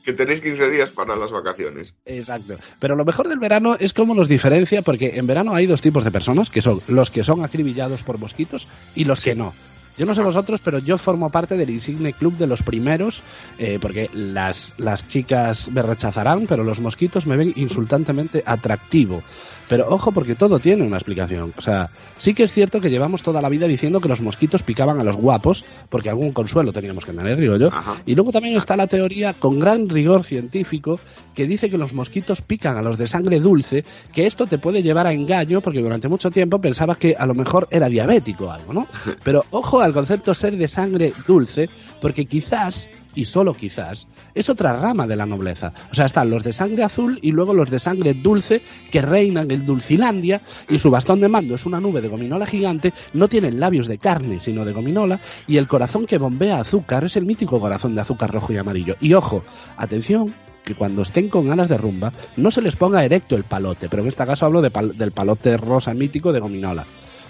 [0.05, 1.95] que tenéis 15 días para las vacaciones.
[2.05, 2.57] Exacto.
[2.79, 6.05] Pero lo mejor del verano es cómo nos diferencia, porque en verano hay dos tipos
[6.05, 9.53] de personas, que son los que son acribillados por mosquitos y los que no.
[9.97, 13.23] Yo no sé vosotros, pero yo formo parte del insigne club de los primeros,
[13.59, 19.23] eh, porque las, las chicas me rechazarán, pero los mosquitos me ven insultantemente atractivo.
[19.69, 21.53] Pero ojo, porque todo tiene una explicación.
[21.57, 24.63] O sea, sí que es cierto que llevamos toda la vida diciendo que los mosquitos
[24.63, 27.69] picaban a los guapos, porque algún consuelo teníamos que tener, digo yo.
[27.69, 28.03] Ajá.
[28.07, 31.01] Y luego también está la teoría con gran rigor científico
[31.35, 34.83] que dice que los mosquitos pican a los de sangre dulce, que esto te puede
[34.83, 38.51] llevar a engaño porque durante mucho tiempo pensabas que a lo mejor era diabético o
[38.51, 38.87] algo, ¿no?
[39.25, 41.69] Pero ojo al concepto ser de sangre dulce,
[42.01, 45.73] porque quizás y solo quizás, es otra rama de la nobleza.
[45.91, 49.51] O sea, están los de sangre azul y luego los de sangre dulce que reinan
[49.51, 53.61] en Dulcilandia y su bastón de mando es una nube de gominola gigante, no tienen
[53.61, 57.61] labios de carne sino de gominola y el corazón que bombea azúcar es el mítico
[57.61, 58.97] corazón de azúcar rojo y amarillo.
[59.01, 59.43] Y ojo,
[59.77, 63.89] atención, que cuando estén con ganas de rumba no se les ponga erecto el palote,
[63.89, 66.87] pero en este caso hablo de del palote rosa mítico de gominola.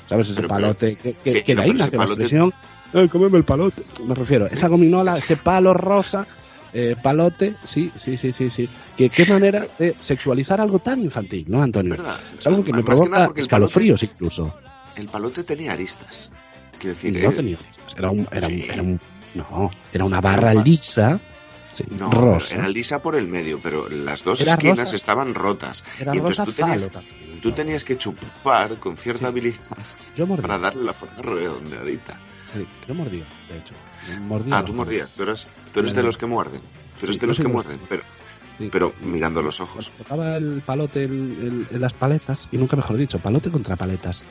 [0.08, 0.28] ¿Sabes?
[0.28, 2.52] Ese palote que, que, de ahí nace la expresión,
[2.94, 3.82] ¡ay, comeme el palote!
[4.06, 6.26] Me refiero, esa gominola, ese palo rosa,
[6.72, 8.68] eh, palote, sí, sí, sí, sí, sí.
[8.96, 11.96] ¿Qué, qué manera de sexualizar algo tan infantil, ¿no, Antonio?
[12.38, 14.54] Es algo que me provoca escalofríos incluso.
[14.96, 16.30] El palote tenía aristas.
[16.78, 17.94] Quiero decir, no tenía aristas.
[17.96, 19.00] Era un, era, un, era un,
[19.34, 21.20] no, era una barra lisa
[21.90, 22.54] no, rosa.
[22.54, 25.84] era lisa por el medio, pero las dos esquinas estaban rotas.
[25.98, 26.90] Era y entonces tú tenías,
[27.42, 29.60] tú tenías que chupar con cierta habilidad
[30.40, 32.20] para darle la forma redondeadita.
[32.54, 33.74] Sí, yo mordía, de hecho.
[34.52, 35.12] ah, tú mordías.
[35.12, 36.60] Tú eres, tú eres de los que muerden.
[37.00, 38.04] Tú eres de los que muerden, pero,
[38.70, 39.90] pero mirando los ojos.
[39.98, 44.22] Tocaba el palote en, las paletas, y nunca mejor dicho, palote contra paletas.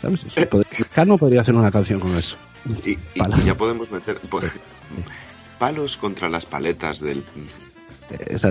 [0.00, 0.24] ¿Sabes?
[0.36, 0.48] Eh.
[0.94, 2.36] Cano podría hacer una canción con eso.
[2.86, 2.96] Y,
[3.44, 4.18] ya podemos meter
[5.58, 7.22] palos contra las paletas del,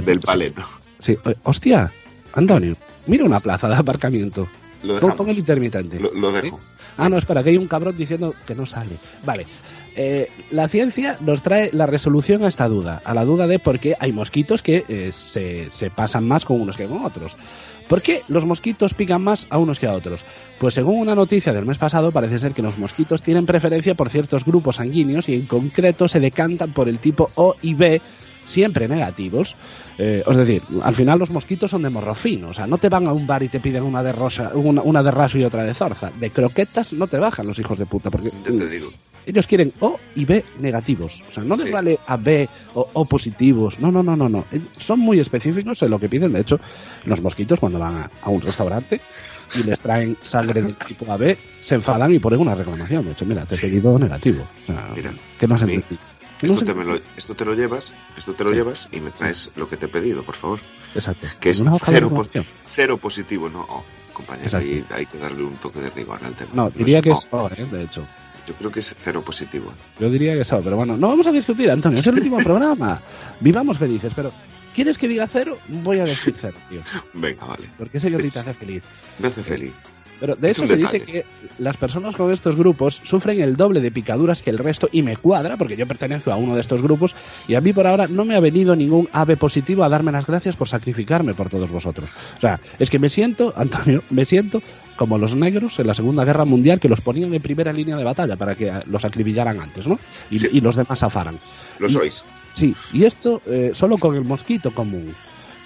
[0.06, 0.62] del paleto.
[1.00, 1.18] Sí.
[1.42, 1.92] Hostia,
[2.34, 4.48] Antonio, mira una plaza de aparcamiento.
[4.84, 5.16] Lo dejamos.
[5.16, 6.00] Con el intermitente.
[6.00, 6.60] Lo, dejo.
[6.98, 8.96] Ah, no, espera, que hay un cabrón diciendo que no sale.
[9.26, 9.46] Vale.
[9.96, 13.80] Eh, la ciencia nos trae la resolución a esta duda, a la duda de por
[13.80, 17.36] qué hay mosquitos que eh, se, se pasan más con unos que con otros.
[17.90, 20.24] ¿Por qué los mosquitos pican más a unos que a otros?
[20.60, 24.12] Pues según una noticia del mes pasado, parece ser que los mosquitos tienen preferencia por
[24.12, 28.00] ciertos grupos sanguíneos y en concreto se decantan por el tipo O y B,
[28.50, 29.56] siempre negativos.
[29.98, 32.90] Eh, es decir, al final los mosquitos son de morro fino, o sea, no te
[32.90, 35.44] van a un bar y te piden una de rosa, una, una de raso y
[35.44, 36.12] otra de zorza.
[36.20, 38.92] De croquetas no te bajan los hijos de puta, porque te digo
[39.30, 41.24] ellos quieren O y B negativos.
[41.30, 43.80] O sea, no les vale a B o O positivos.
[43.80, 44.46] No, no, no, no, no.
[44.52, 46.34] Eh, son muy específicos en lo que piden.
[46.34, 46.60] De hecho,
[47.06, 49.00] los mosquitos cuando van a, un restaurante
[49.56, 53.06] y les traen sangre del tipo AB, se enfadan y ponen una reclamación.
[53.06, 54.44] De hecho, mira, te he pedido negativo.
[54.64, 55.66] O sea, mira, que no se
[56.42, 59.70] esto, te lo, esto te lo llevas, esto te lo llevas y me traes lo
[59.70, 60.60] que te he pedido, por favor.
[60.96, 61.28] Exacto.
[61.40, 62.12] Que es cero,
[62.66, 64.58] cero positivo, no O, compañero.
[64.58, 66.52] Ahí hay que darle un toque de rigor al tema.
[66.54, 67.66] No, diría que es O, ¿eh?
[67.66, 68.06] de hecho.
[68.48, 69.72] Yo creo que es cero positivo.
[70.00, 73.00] Yo diría que eso, pero bueno, no vamos a discutir, Antonio, es el último programa.
[73.40, 74.34] Vivamos felices, pero
[74.74, 75.58] ¿quieres que diga cero?
[75.68, 76.82] Voy a decir cero, tío.
[77.14, 77.70] Venga, vale.
[77.78, 78.84] Porque ese yo te hace feliz.
[79.20, 79.74] Me hace feliz.
[80.20, 81.26] Pero de hecho se dice que
[81.58, 85.18] las personas con estos grupos sufren el doble de picaduras que el resto y me
[85.18, 87.16] cuadra porque yo pertenezco a uno de estos grupos
[87.48, 90.26] y a mí por ahora no me ha venido ningún ave positivo a darme las
[90.26, 92.10] gracias por sacrificarme por todos vosotros.
[92.38, 94.62] O sea, es que me siento, Antonio, me siento
[94.96, 98.04] como los negros en la Segunda Guerra Mundial que los ponían en primera línea de
[98.04, 99.98] batalla para que los acribillaran antes, ¿no?
[100.30, 101.40] Y, los demás afaran.
[101.80, 102.22] Lo sois.
[102.54, 105.16] Sí, y esto eh, solo con el mosquito común.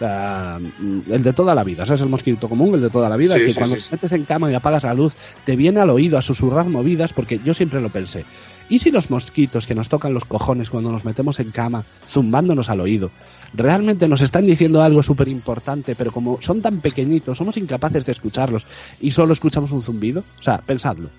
[0.03, 3.15] Sea, el de toda la vida, o es el mosquito común, el de toda la
[3.15, 5.13] vida, que cuando te metes en cama y apagas la luz,
[5.45, 8.25] te viene al oído a susurrar movidas, porque yo siempre lo pensé.
[8.67, 12.69] ¿Y si los mosquitos que nos tocan los cojones cuando nos metemos en cama, zumbándonos
[12.69, 13.11] al oído,
[13.53, 18.11] realmente nos están diciendo algo súper importante, pero como son tan pequeñitos, somos incapaces de
[18.11, 18.65] escucharlos
[18.99, 20.25] y solo escuchamos un zumbido?
[20.37, 21.11] O sea, pensadlo.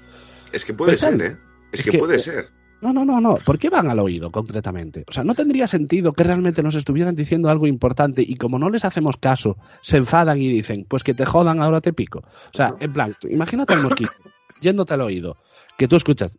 [0.52, 1.36] Es que puede ser, ¿eh?
[1.72, 2.50] Es, que, puede ser.
[2.84, 3.36] No, no, no, no.
[3.36, 5.06] ¿Por qué van al oído concretamente?
[5.08, 8.68] O sea, no tendría sentido que realmente nos estuvieran diciendo algo importante y como no
[8.68, 12.18] les hacemos caso, se enfadan y dicen, pues que te jodan, ahora te pico.
[12.18, 14.12] O sea, en plan, imagínate el mosquito
[14.60, 15.38] yéndote al oído,
[15.78, 16.36] que tú escuchas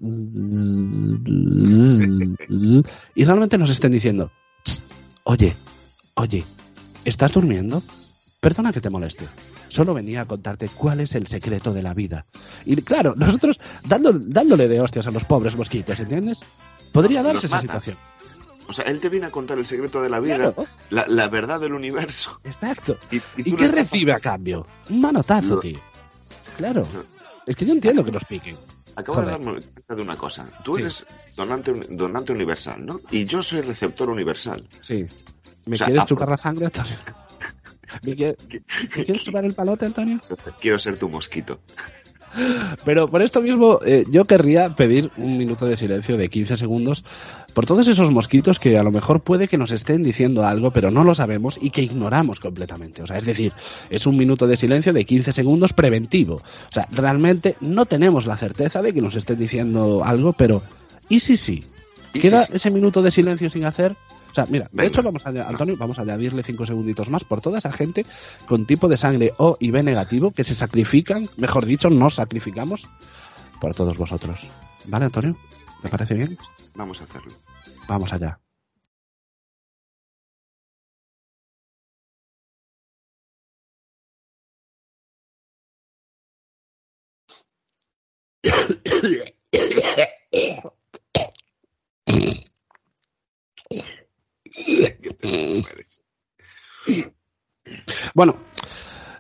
[3.16, 4.30] y realmente nos estén diciendo,
[5.24, 5.56] oye,
[6.14, 6.44] oye,
[7.06, 7.82] ¿estás durmiendo?
[8.40, 9.26] Perdona que te moleste
[9.76, 12.26] solo venía a contarte cuál es el secreto de la vida.
[12.66, 16.40] Y claro, nosotros dándole de hostias a los pobres mosquitos, ¿entiendes?
[16.94, 17.98] Podría darse esa situación.
[18.68, 20.54] O sea, él te viene a contar el secreto de la vida,
[20.90, 22.40] la, verdad del universo.
[22.46, 22.98] Exacto.
[23.12, 23.20] ¿Y,
[23.54, 24.66] qué recibe a cambio?
[24.90, 25.80] Un manotazo, tío.
[26.58, 26.88] Claro.
[27.46, 28.58] Es que yo entiendo que nos piquen.
[28.96, 30.50] Acabo de darme cuenta de una cosa.
[30.64, 33.02] Tú eres donante, donante universal, ¿no?
[33.12, 34.68] Y yo soy receptor universal.
[34.80, 35.06] Sí.
[35.66, 36.72] ¿Me quieres chupar la sangre?
[38.04, 38.38] ¿Me quieres
[39.24, 40.20] chupar el palote, Antonio?
[40.60, 41.60] Quiero ser tu mosquito.
[42.84, 47.06] Pero por esto mismo eh, yo querría pedir un minuto de silencio de 15 segundos
[47.54, 50.92] por todos esos mosquitos que a lo mejor puede que nos estén diciendo algo, pero
[50.92, 53.02] no lo sabemos y que ignoramos completamente.
[53.02, 53.54] O sea, es decir,
[53.90, 56.36] es un minuto de silencio de 15 segundos preventivo.
[56.36, 60.62] O sea, realmente no tenemos la certeza de que nos estén diciendo algo, pero
[61.08, 61.64] ¿y si sí?
[62.12, 63.96] ¿Queda ese minuto de silencio sin hacer?
[64.36, 67.40] O sea, mira, de hecho vamos a, Antonio, vamos a añadirle cinco segunditos más por
[67.40, 68.06] toda esa gente
[68.46, 72.86] con tipo de sangre O y B negativo que se sacrifican, mejor dicho, nos sacrificamos
[73.62, 74.46] por todos vosotros.
[74.88, 75.38] ¿Vale, Antonio?
[75.82, 76.38] ¿Te parece bien?
[76.76, 77.32] Vamos a hacerlo.
[77.88, 78.38] Vamos allá.
[98.14, 98.36] Bueno,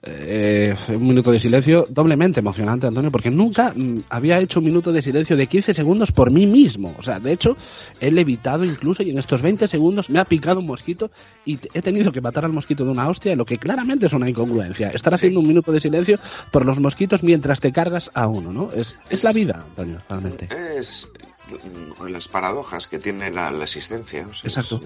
[0.07, 4.91] eh, un minuto de silencio doblemente emocionante, Antonio, porque nunca mm, había hecho un minuto
[4.91, 6.95] de silencio de 15 segundos por mí mismo.
[6.99, 7.57] O sea, de hecho,
[7.99, 11.09] he levitado incluso y en estos 20 segundos me ha picado un mosquito
[11.43, 14.29] y he tenido que matar al mosquito de una hostia, lo que claramente es una
[14.29, 14.89] incongruencia.
[14.89, 16.19] Estar haciendo un minuto de silencio
[16.51, 18.71] por los mosquitos mientras te cargas a uno, ¿no?
[18.73, 20.47] Es, es, la vida, Antonio, realmente.
[20.77, 21.09] Es
[22.07, 24.27] las paradojas que tiene la, existencia.
[24.43, 24.81] Exacto,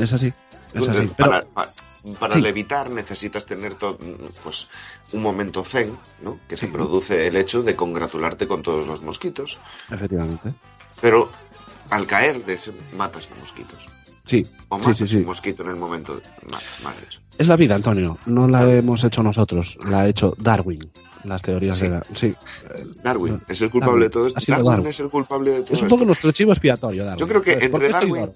[0.00, 0.32] es, así.
[0.74, 1.06] Es así.
[1.08, 1.46] Para,
[2.18, 3.76] para levitar necesitas tener
[4.42, 4.68] pues
[5.12, 6.38] un momento zen, ¿no?
[6.48, 9.58] Que se produce el hecho de congratularte con todos los mosquitos.
[9.90, 10.54] Efectivamente.
[11.00, 11.30] Pero
[11.90, 13.88] al caer de ese matas mosquitos.
[14.28, 14.46] Sí.
[14.68, 16.20] O matas un mosquito en el momento
[16.82, 17.20] mal, hecho.
[17.38, 18.18] Es la vida, Antonio.
[18.26, 20.90] No la hemos hecho nosotros, la ha hecho Darwin.
[21.24, 22.04] Las teorías de la...
[22.14, 22.34] Sí.
[23.02, 24.40] Darwin es el culpable de todo esto.
[24.46, 27.18] Darwin, es el culpable de todo Es un poco nuestro chivo expiatorio, Darwin.
[27.18, 28.30] Yo creo que entre Darwin...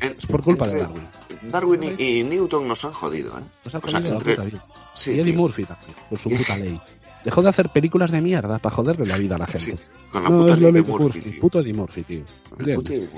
[0.00, 1.06] es por culpa de Darwin.
[1.42, 3.42] Darwin y, Newton nos han jodido, ¿eh?
[3.64, 4.60] Nos han jodido o sea,
[4.94, 6.80] Sí, y Eddie Murphy también, por su puta ley.
[7.24, 9.58] Dejó de hacer películas de mierda para joderle la vida a la gente.
[9.58, 9.78] Sí,
[10.12, 11.40] con la puta ley de Murphy, tío.
[11.40, 12.24] Puto Eddie Murphy, tío.
[12.58, 13.08] Murphy.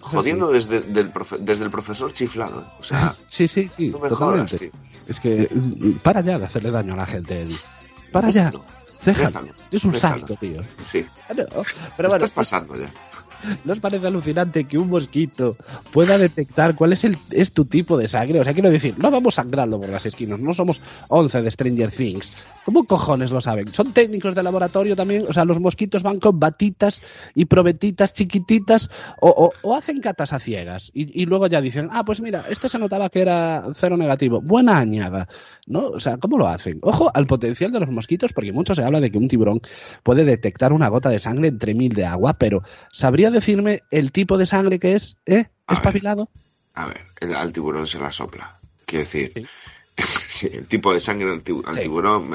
[0.00, 2.64] Jodiendo desde, del desde el profesor chiflado, ¿eh?
[2.80, 3.14] O sea...
[3.26, 4.56] Sí, sí, sí, no me totalmente.
[4.56, 4.70] Jodas, tío.
[5.06, 5.48] Es que
[6.02, 7.56] para ya de hacerle daño a la gente, Eddie.
[8.10, 8.50] Para ya.
[9.04, 9.50] Déjalo.
[9.70, 10.62] Es un salto, tío.
[10.80, 11.04] Sí.
[11.28, 12.90] pero bueno, estás pasando ya.
[13.64, 15.56] ¿No os parece alucinante que un mosquito
[15.92, 18.40] pueda detectar cuál es, el, es tu tipo de sangre?
[18.40, 21.90] O sea, quiero decir, no vamos sangrando por las esquinas, no somos 11 de Stranger
[21.90, 22.32] Things.
[22.64, 23.72] ¿Cómo cojones lo saben?
[23.74, 25.26] ¿Son técnicos de laboratorio también?
[25.28, 27.02] O sea, los mosquitos van con batitas
[27.34, 28.88] y probetitas chiquititas
[29.20, 33.10] o, hacen catas a ciegas y, luego ya dicen, ah, pues mira, este se notaba
[33.10, 34.40] que era cero negativo.
[34.40, 35.28] Buena añada.
[35.66, 35.88] ¿No?
[35.88, 36.78] O sea, ¿cómo lo hacen?
[36.82, 39.60] Ojo al potencial de los mosquitos porque mucho se habla de que un tiburón
[40.02, 44.38] puede detectar una gota de sangre entre mil de agua, pero ¿sabría decirme el tipo
[44.38, 45.16] de sangre que es?
[45.26, 45.46] ¿Eh?
[45.68, 46.30] ¿Espabilado?
[46.74, 48.58] A ver, el, al tiburón se la sopla.
[48.86, 49.46] Quiero decir,
[50.52, 52.30] el tipo de sangre al, tiburón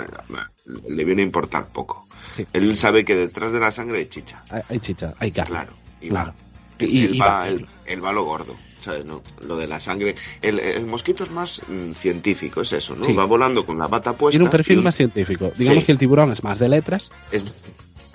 [0.87, 2.07] le viene a importar poco.
[2.53, 4.43] Él sabe que detrás de la sangre hay chicha.
[4.69, 5.51] Hay, chicha, hay carne.
[5.51, 6.33] Claro, y Va,
[6.79, 8.55] y, va, el, va lo gordo.
[8.79, 9.05] ¿sabes?
[9.05, 10.15] No, lo de la sangre.
[10.41, 13.13] El, mosquito es más mm, científico, es eso, ¿no?
[13.13, 14.37] Va volando con la bata puesta.
[14.37, 15.51] Tiene un perfil más científico.
[15.57, 17.11] Digamos que el tiburón es más de letras.
[17.31, 17.63] Es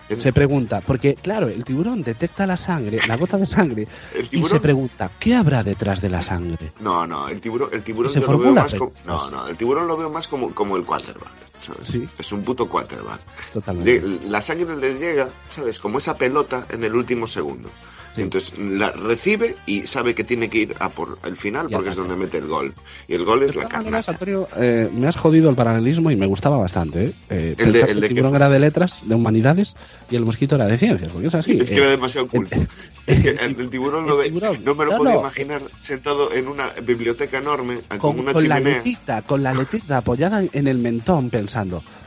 [0.09, 3.89] se pregunta, porque claro, el tiburón detecta la sangre, la gota de sangre,
[4.31, 6.73] y se pregunta, ¿qué habrá detrás de la sangre?
[6.81, 9.87] No, no, el tiburón, el tiburón yo lo veo más como, no, no, el tiburón
[9.89, 11.33] lo veo más como, como el quarterback,
[11.65, 11.89] ¿sabes?
[11.89, 12.09] ¿Sí?
[12.19, 13.21] Es un puto quarterback.
[13.53, 14.29] Totalmente.
[14.29, 15.81] la sangre le llega, ¿sabes?
[15.81, 17.71] Como esa pelota en el último segundo.
[18.17, 21.97] Entonces la recibe y sabe que tiene que ir a por el final porque es
[21.97, 22.75] donde mete el gol.
[23.09, 23.65] Y el gol es la.
[23.65, 27.07] Antonio, eh, me has jodido el paralelismo y me gustaba bastante.
[27.07, 27.13] ¿eh?
[27.29, 29.75] eh el, de, el, de tiburón era de letras, de humanidades
[30.11, 31.59] y el mosquito era de ciencias, porque es así.
[31.59, 32.57] Es que era eh, demasiado culto.
[33.07, 34.31] es que el, tiburón lo ve.
[34.31, 39.23] No me lo puedo imaginar sentado en una biblioteca enorme con, una con La letita,
[39.23, 41.54] con la letita apoyada en el mentón pensando.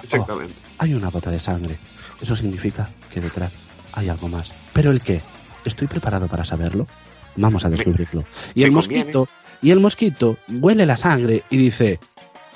[0.02, 0.54] Exactamente.
[0.58, 1.78] Oh, hay una gota de sangre.
[2.22, 3.54] Eso significa que detrás
[3.94, 4.54] hay algo más.
[4.74, 5.22] ¿Pero el qué?
[5.66, 6.88] ¿Estoy preparado para saberlo?
[7.36, 8.26] Vamos a descubrirlo.
[8.56, 9.28] Y el mosquito,
[9.62, 12.00] y el mosquito huele la sangre y dice,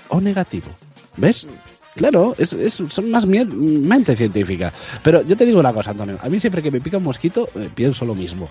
[0.09, 0.67] O oh, negativo.
[1.17, 1.45] ¿Ves?
[1.95, 2.55] Claro, es,
[2.89, 4.71] son más mente científica.
[5.03, 6.17] Pero yo te digo una cosa, Antonio.
[6.21, 8.49] A mí siempre que me pica un mosquito, eh, pienso lo mismo.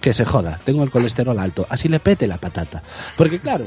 [0.00, 1.66] Que se joda, tengo el colesterol alto.
[1.68, 2.82] Así le pete la patata.
[3.16, 3.66] Porque claro,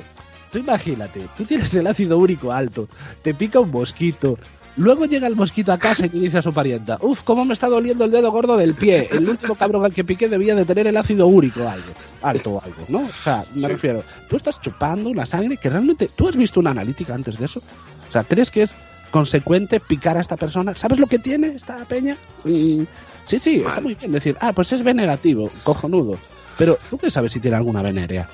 [0.51, 2.87] tú imagínate, tú tienes el ácido úrico alto,
[3.23, 4.37] te pica un mosquito,
[4.77, 7.67] Luego llega el mosquito a casa y dice a su parienta, uf, cómo me está
[7.67, 9.09] doliendo el dedo gordo del pie.
[9.11, 12.63] El último cabrón al que piqué debía de tener el ácido úrico algo, alto o
[12.63, 12.99] algo, ¿no?
[13.01, 16.09] O sea, me refiero, tú estás chupando una sangre que realmente...
[16.15, 17.61] ¿Tú has visto una analítica antes de eso?
[18.07, 18.73] O sea, ¿crees que es
[19.11, 20.73] consecuente picar a esta persona?
[20.75, 22.15] ¿Sabes lo que tiene esta peña?
[22.45, 26.17] sí, sí, está muy bien decir, ah, pues es B negativo, cojonudo.
[26.57, 28.27] Pero, ¿tú qué sabes si tiene alguna venérea?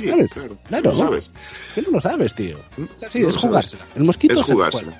[0.00, 0.90] Sí, claro, claro.
[0.90, 0.94] ¿no?
[0.94, 1.32] sabes.
[1.74, 2.58] ¿Qué no lo sabes, tío?
[3.10, 3.86] Sí, es jugársela.
[3.94, 4.96] El mosquito es jugársela.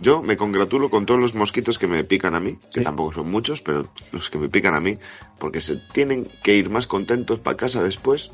[0.00, 3.30] Yo me congratulo con todos los mosquitos que me pican a mí, que tampoco son
[3.30, 4.98] muchos, pero los que me pican a mí,
[5.38, 8.30] porque se tienen que ir más contentos para casa después.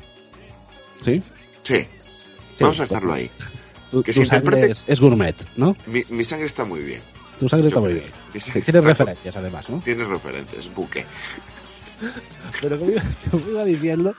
[1.03, 1.21] ¿Sí?
[1.63, 1.87] Sí.
[2.59, 3.29] Vamos a dejarlo ahí.
[4.05, 5.75] que tu sangre es, gourmet, ¿no?
[5.87, 7.01] Mi, mi, sangre está muy bien.
[7.39, 8.11] Tu sangre está muy bien.
[8.31, 9.81] Tienes referencias, además, ¿no?
[9.81, 11.05] Tienes referencias, buque.
[12.61, 14.13] Pero como iba, diciendo,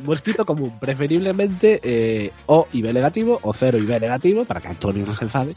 [0.00, 4.68] mosquito común, preferiblemente eh, O y B negativo, o 0 y B negativo, para que
[4.68, 5.54] Antonio no se enfade.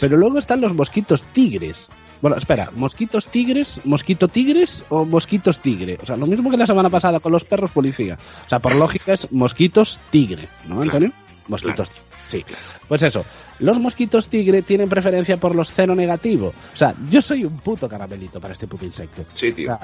[0.00, 1.88] Pero luego están los mosquitos tigres.
[2.22, 5.98] Bueno, espera, mosquitos tigres, mosquito tigres o mosquitos tigre.
[6.02, 8.18] O sea, lo mismo que la semana pasada con los perros policía.
[8.46, 11.12] O sea, por lógica es mosquitos tigre, ¿no, Antonio?
[11.48, 11.90] Mosquitos
[12.28, 12.44] Sí.
[12.88, 13.24] Pues eso,
[13.60, 16.48] los mosquitos tigre tienen preferencia por los cero negativo.
[16.48, 19.24] O sea, yo soy un puto caramelito para este puto insecto.
[19.32, 19.78] Sí, tío.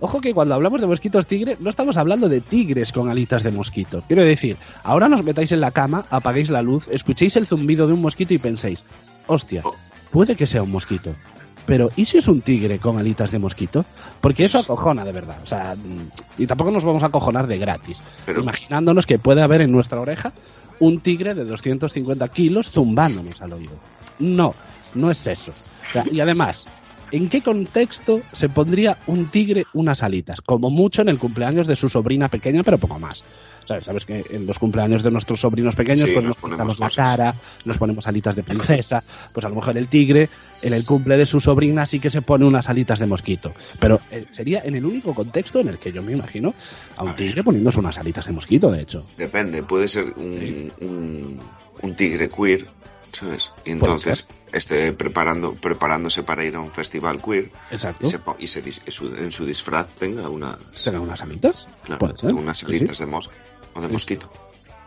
[0.00, 3.50] Ojo que cuando hablamos de mosquitos tigre, no estamos hablando de tigres con alitas de
[3.50, 4.02] mosquito.
[4.06, 7.94] Quiero decir, ahora nos metáis en la cama, apaguéis la luz, escuchéis el zumbido de
[7.94, 8.84] un mosquito y penséis,
[9.26, 9.62] hostia,
[10.10, 11.14] puede que sea un mosquito.
[11.64, 13.84] Pero, ¿y si es un tigre con alitas de mosquito?
[14.20, 15.38] Porque eso acojona de verdad.
[15.42, 18.00] O sea, mm, y tampoco nos vamos a acojonar de gratis.
[18.24, 20.32] Pero- Imaginándonos que puede haber en nuestra oreja
[20.78, 23.72] un tigre de 250 kilos zumbándonos al oído.
[24.20, 24.54] No,
[24.94, 25.52] no es eso.
[25.88, 26.66] O sea, y además,
[27.10, 30.40] ¿en qué contexto se pondría un tigre unas alitas?
[30.40, 33.24] Como mucho en el cumpleaños de su sobrina pequeña, pero poco más.
[33.66, 33.84] ¿Sabes?
[33.84, 36.88] Sabes que en los cumpleaños de nuestros sobrinos pequeños Sí, pues nos nos ponemos la
[36.88, 40.28] cara, nos ponemos alitas de princesa, pues a lo mejor el tigre
[40.62, 43.52] en el cumple de su sobrina sí que se pone unas alitas de mosquito.
[43.80, 46.54] Pero eh, sería en el único contexto en el que yo me imagino
[46.96, 49.04] a un A tigre poniéndose unas alitas de mosquito, de hecho.
[49.16, 51.38] Depende, puede ser un, un,
[51.82, 52.66] un tigre queer,
[53.10, 53.50] ¿sabes?
[53.64, 58.06] Y entonces esté preparando, preparándose para ir a un festival queer Exacto.
[58.06, 61.66] y, se, y se dis- en su- en su disfraz tenga una, ¿Serán unas alitas?
[61.84, 63.04] claro, unas alitas sí.
[63.04, 63.34] de mosca
[63.74, 63.92] o de Sí.
[63.92, 64.30] mosquito.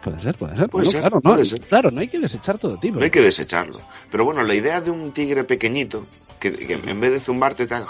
[0.04, 0.70] Puede ser, puede ser.
[0.70, 1.60] Puede Bueno, ser, claro, no, puede ser.
[1.62, 2.98] claro, no hay que desechar todo tipo.
[3.00, 3.80] No hay que desecharlo.
[4.10, 6.06] Pero bueno, la idea de un tigre pequeñito
[6.40, 7.88] que, que en vez de zumbarte te haga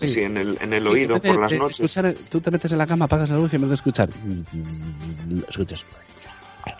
[0.00, 0.20] Sí.
[0.22, 1.80] en el, en el oído por las noches.
[1.96, 4.10] escuchar- tú te metes en la cama, apagas la luz y en vez de escuchar,
[4.10, 5.84] mm, escuchas.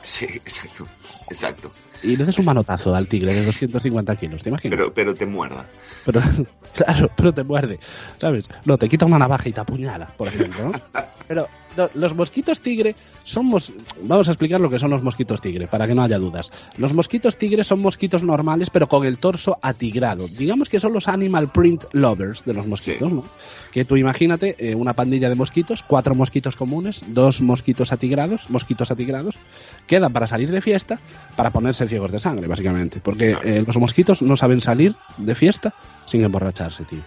[0.02, 0.86] Sí, exacto,
[1.30, 1.72] exacto.
[2.06, 4.78] Y le des un manotazo al tigre de 250 kilos, ¿te imaginas?
[4.78, 5.66] Pero, pero te muerda.
[6.04, 6.20] Pero,
[6.74, 7.80] claro, pero te muerde,
[8.18, 8.48] ¿sabes?
[8.64, 10.72] No, te quita una navaja y te apuñala, por ejemplo, ¿no?
[11.28, 11.48] Pero
[11.94, 15.86] los mosquitos tigre son mos- Vamos a explicar lo que son los mosquitos tigre, para
[15.86, 16.50] que no haya dudas.
[16.78, 20.28] Los mosquitos tigre son mosquitos normales, pero con el torso atigrado.
[20.28, 23.14] Digamos que son los animal print lovers de los mosquitos, Sí.
[23.14, 23.24] ¿no?
[23.72, 28.90] Que tú imagínate eh, una pandilla de mosquitos, cuatro mosquitos comunes, dos mosquitos atigrados, mosquitos
[28.90, 29.34] atigrados,
[29.86, 30.98] quedan para salir de fiesta,
[31.36, 33.00] para ponerse ciegos de sangre, básicamente.
[33.02, 35.74] Porque eh, los mosquitos no saben salir de fiesta
[36.06, 37.00] sin emborracharse, tío.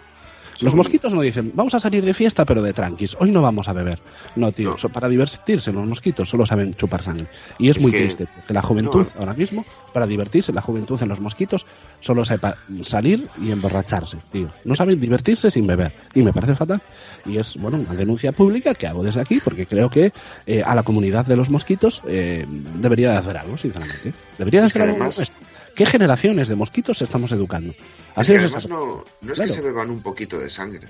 [0.61, 3.15] Los mosquitos no dicen, vamos a salir de fiesta, pero de tranquis.
[3.19, 3.99] Hoy no vamos a beber.
[4.35, 4.89] No, tío, No.
[4.89, 7.27] para divertirse los mosquitos solo saben chupar sangre.
[7.57, 9.19] Y es, Es muy que- triste, porque la juventud No.
[9.19, 11.65] ahora mismo, para divertirse, la juventud en los mosquitos
[12.01, 14.49] solo sepa salir y emborracharse, tío.
[14.65, 15.93] No saben divertirse sin beber.
[16.13, 16.81] Y me parece fatal.
[17.25, 20.11] Y es, bueno, una denuncia pública que hago desde aquí, porque creo que
[20.45, 22.45] eh, a la comunidad de los mosquitos eh,
[22.75, 24.13] debería de hacer algo, sinceramente.
[24.39, 25.31] Hacer algo además-.
[25.75, 27.73] ¿Qué generaciones de mosquitos estamos educando?
[28.17, 29.47] Es que además no, no es Claro.
[29.47, 30.87] que se beban un poquito de sangre.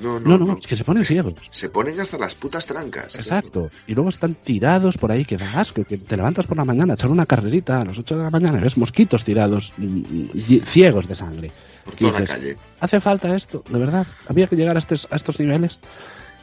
[0.00, 1.34] No, No, no, no, es que se ponen ciegos.
[1.50, 3.14] Se ponen hasta las putas trancas.
[3.14, 3.70] Exacto.
[3.86, 6.94] Y luego están tirados por ahí, que da asco, que te levantas por la mañana
[6.94, 10.02] a echar una carrerita a las 8 de la mañana y ves mosquitos tirados, mm,
[10.34, 11.52] y- ciegos de sangre.
[11.84, 12.56] Por toda la calle.
[12.80, 13.62] ¿Hace falta esto?
[13.70, 14.04] ¿De verdad?
[14.26, 15.78] ¿Había que llegar a, estes- a estos niveles?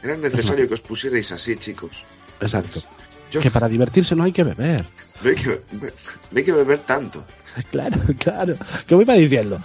[0.02, 2.04] Era necesario que os pusierais así, chicos.
[2.40, 2.80] Exacto.
[3.30, 4.86] Yo, Que para divertirse no hay que beber.
[5.22, 5.60] No, hay que,
[6.30, 7.24] no hay que beber tanto.
[7.70, 8.54] Claro, claro.
[8.86, 9.58] Que voy para diciendo.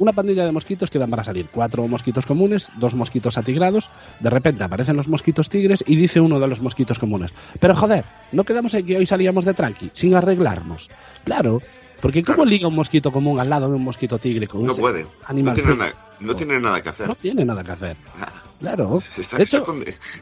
[0.00, 1.46] Una pandilla de mosquitos quedan para salir.
[1.52, 3.88] Cuatro mosquitos comunes, dos mosquitos atigrados.
[4.18, 7.30] De repente aparecen los mosquitos tigres y dice uno de los mosquitos comunes.
[7.60, 10.90] Pero joder, no quedamos en que hoy salíamos de tranqui, sin arreglarnos.
[11.22, 11.62] Claro,
[12.02, 12.50] porque ¿cómo Claro.
[12.50, 14.48] liga un mosquito común al lado de un mosquito tigre?
[14.48, 15.04] Con No puede.
[15.04, 15.80] No animal tiene, print?
[15.82, 17.06] nada, no tiene nada que hacer.
[17.06, 17.96] No tiene nada que hacer.
[18.18, 18.32] Nada.
[18.58, 19.00] Claro.
[19.16, 19.64] Está, de hecho,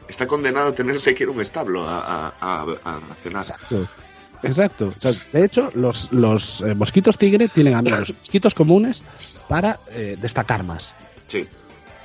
[0.07, 2.61] está condenado a tenerse que ir a un establo a, a, a,
[2.97, 3.41] a cenar.
[3.41, 3.87] Exacto.
[4.47, 4.93] Exacto.
[4.97, 9.01] O sea, de hecho, los, los eh, mosquitos tigre tienen amigos mosquitos comunes
[9.47, 10.93] para eh, destacar más.
[11.27, 11.47] Sí,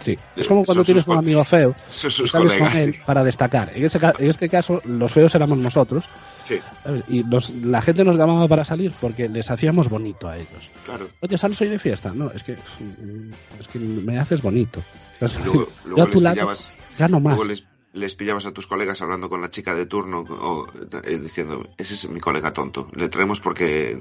[0.05, 0.17] Sí.
[0.37, 2.79] Es como cuando tienes un amigo feo, sus sales con colegas.
[2.79, 3.01] él Sí.
[3.05, 3.73] para destacar.
[3.75, 6.05] En, ese en este caso, los feos éramos nosotros.
[6.45, 7.03] sí, ¿sabes?
[7.09, 10.71] Y nos- la gente nos llamaba para salir porque les hacíamos bonito a ellos.
[10.87, 11.09] claro.
[11.21, 12.13] Oye, ¿sales hoy de fiesta?
[12.15, 14.81] No, es que, es que me haces bonito.
[15.21, 17.35] Y luego, Yo a tu lado pillabas, gano más.
[17.37, 17.65] luego les,
[17.99, 20.67] les pillabas a tus colegas hablando con la chica de turno o
[21.05, 24.01] eh, diciendo, ese es mi colega tonto, le traemos porque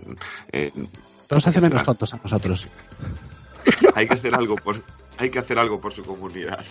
[0.51, 2.67] eh, que menos hacer- tontos a nosotros.
[3.95, 4.81] hay que hacer algo por
[5.17, 6.63] hay que hacer algo por su comunidad.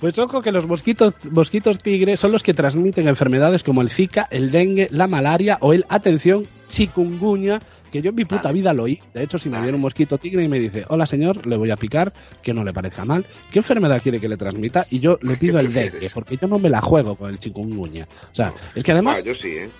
[0.00, 4.26] Pues ojo que los mosquitos, mosquitos tigre son los que transmiten enfermedades como el Zika,
[4.30, 7.60] el dengue, la malaria o el, atención, chikungunya,
[7.96, 8.54] que yo en mi puta Vale.
[8.54, 9.00] vida lo oí.
[9.14, 11.70] De hecho, si me viene un mosquito tigre y me dice, hola señor, le voy
[11.70, 14.86] a picar, que no le parezca mal, ¿qué enfermedad quiere que le transmita?
[14.90, 18.06] Y yo le pido el dengue, porque yo no me la juego con el chikungunya.
[18.32, 19.70] O sea, es que además Ah, yo sí, ¿eh?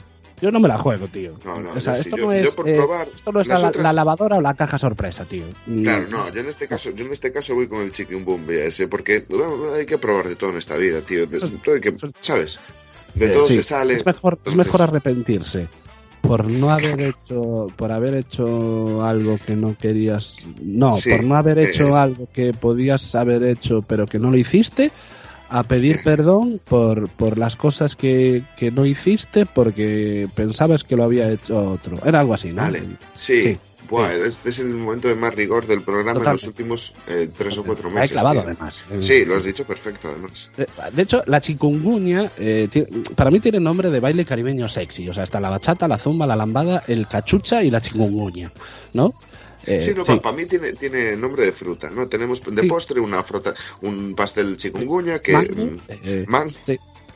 [0.41, 1.39] yo no me la juego, tío.
[1.45, 2.09] No, no, o sea, yo sí.
[2.09, 3.93] esto, Yo- no yo es, por eh, probar esto no es la, las otras- la
[3.95, 5.45] lavadora o la caja sorpresa, tío.
[5.67, 7.93] Mm, Claro, no, yo en este caso, yo en este caso voy con el
[8.25, 11.27] boom ese, porque bueno, hay que probar de todo en esta vida, tío.
[11.27, 12.61] De todo hay que, ¿sabes?
[13.15, 13.95] De Eh, todo sí, se sale.
[13.95, 15.69] Es mejor, es mejor arrepentirse
[16.27, 21.37] por no haber hecho, por haber hecho algo que no querías, no, Sí, por no
[21.37, 24.91] haber eh, hecho algo que podías haber hecho pero que no lo hiciste,
[25.49, 26.03] a pedir Sí.
[26.05, 31.57] perdón por, por las cosas que, que no hiciste porque pensabas que lo había hecho
[31.71, 31.99] otro.
[32.05, 32.63] Era algo así, ¿no?
[32.63, 32.83] Vale,
[33.13, 33.59] sí, Sí,
[33.89, 37.59] Buah, este es el momento de más rigor del programa en los últimos eh, tres
[37.59, 38.13] o cuatro meses.
[38.13, 38.85] clavado, además.
[39.01, 40.51] Sí, lo has dicho perfecto, además.
[40.57, 42.69] Eh, de hecho, la chikungunya eh,
[43.15, 45.09] para mí tiene nombre de baile caribeño sexy.
[45.09, 48.53] O sea, está la bachata, la zumba, la lambada, el cachucha y la chikungunya,
[48.95, 49.15] ¿no?
[49.65, 52.07] sí, no, para mí tiene, tiene nombre de fruta, ¿no?
[52.07, 55.33] Tenemos de postre una fruta, un pastel chikungunya que...
[56.29, 56.49] Man,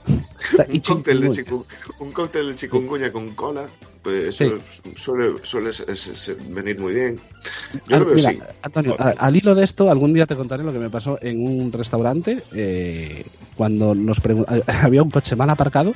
[0.68, 1.44] un, cóctel de
[1.98, 3.68] un cóctel de chikungunya con cola
[4.02, 4.36] pues
[4.94, 5.70] suele, suele,
[6.48, 7.20] venir muy bien.
[8.62, 11.70] Antonio, al hilo de esto, algún día te contaré lo que me pasó en un
[11.70, 13.24] restaurante eh,
[13.56, 14.18] cuando nos
[14.66, 15.92] había un coche mal aparcado.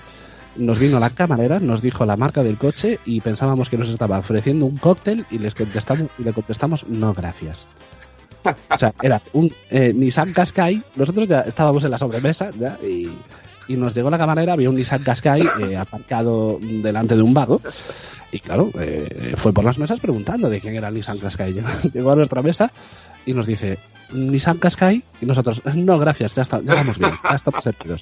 [0.56, 4.18] Nos vino la camarera, nos dijo la marca del coche y pensábamos que nos estaba
[4.18, 7.66] ofreciendo un cóctel y les contestamos y le contestamos no gracias.
[8.44, 10.82] O sea, era un eh, Nissan Qashqai.
[10.94, 13.10] Nosotros ya estábamos en la sobremesa ya y
[13.68, 17.60] y nos llegó la camarera, había un Nissan Qashqai eh, aparcado delante de un vado
[18.34, 21.54] y claro, eh, fue por las mesas preguntando de quién era el Nissan Qashqai.
[21.94, 22.72] Llegó a nuestra mesa
[23.24, 23.78] y nos dice,
[24.12, 28.00] Nissan Qashqai y nosotros, no, gracias, ya, está, ya vamos bien, ya estamos servidos.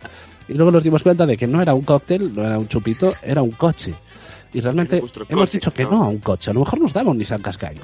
[0.49, 3.13] Y luego nos dimos cuenta de que no era un cóctel, no era un chupito,
[3.23, 3.95] era un coche.
[4.55, 6.51] Y realmente hemos dicho que no a un coche.
[6.51, 7.77] A lo mejor nos un Nissan Qashqai.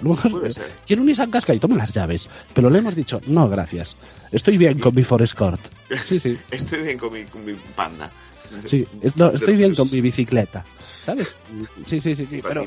[0.86, 2.28] quiero un Nissan Qashqai, tome las llaves.
[2.52, 3.96] Pero le hemos dicho, no, gracias.
[4.30, 5.60] Estoy bien con mi Forest Court.
[5.98, 6.38] Sí, sí.
[6.50, 7.24] Estoy bien con mi,
[7.74, 8.10] panda.
[8.66, 10.64] Sí, estoy bien con mi bicicleta.
[11.04, 11.28] ¿Sabes?
[11.86, 12.26] Sí, sí, sí.
[12.26, 12.66] sí pero,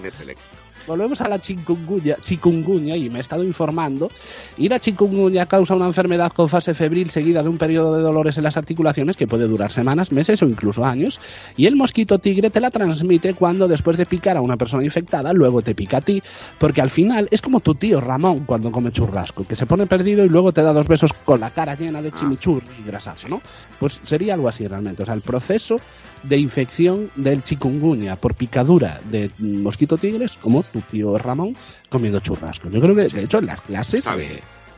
[0.91, 4.11] volvemos a la chikungunya, chikungunya y me he estado informando.
[4.57, 8.37] Y la chikungunya causa una enfermedad con fase febril seguida de un periodo de dolores
[8.37, 11.19] en las articulaciones que puede durar semanas, meses o incluso años.
[11.55, 15.31] Y el mosquito tigre te la transmite cuando después de picar a una persona infectada,
[15.33, 16.21] luego te pica a ti,
[16.59, 20.25] porque al final es como tu tío Ramón cuando come churrasco, que se pone perdido
[20.25, 22.17] y luego te da dos besos con la cara llena de ah.
[22.17, 23.41] chimichurri y grasazo, ¿no?
[23.79, 25.03] Pues sería algo así realmente.
[25.03, 25.77] O sea, el proceso
[26.23, 31.55] de infección del chikungunya por picadura de mosquito tigres, como tu tío Ramón
[31.89, 32.69] comiendo churrasco.
[32.69, 34.03] Yo creo que, de hecho, en las clases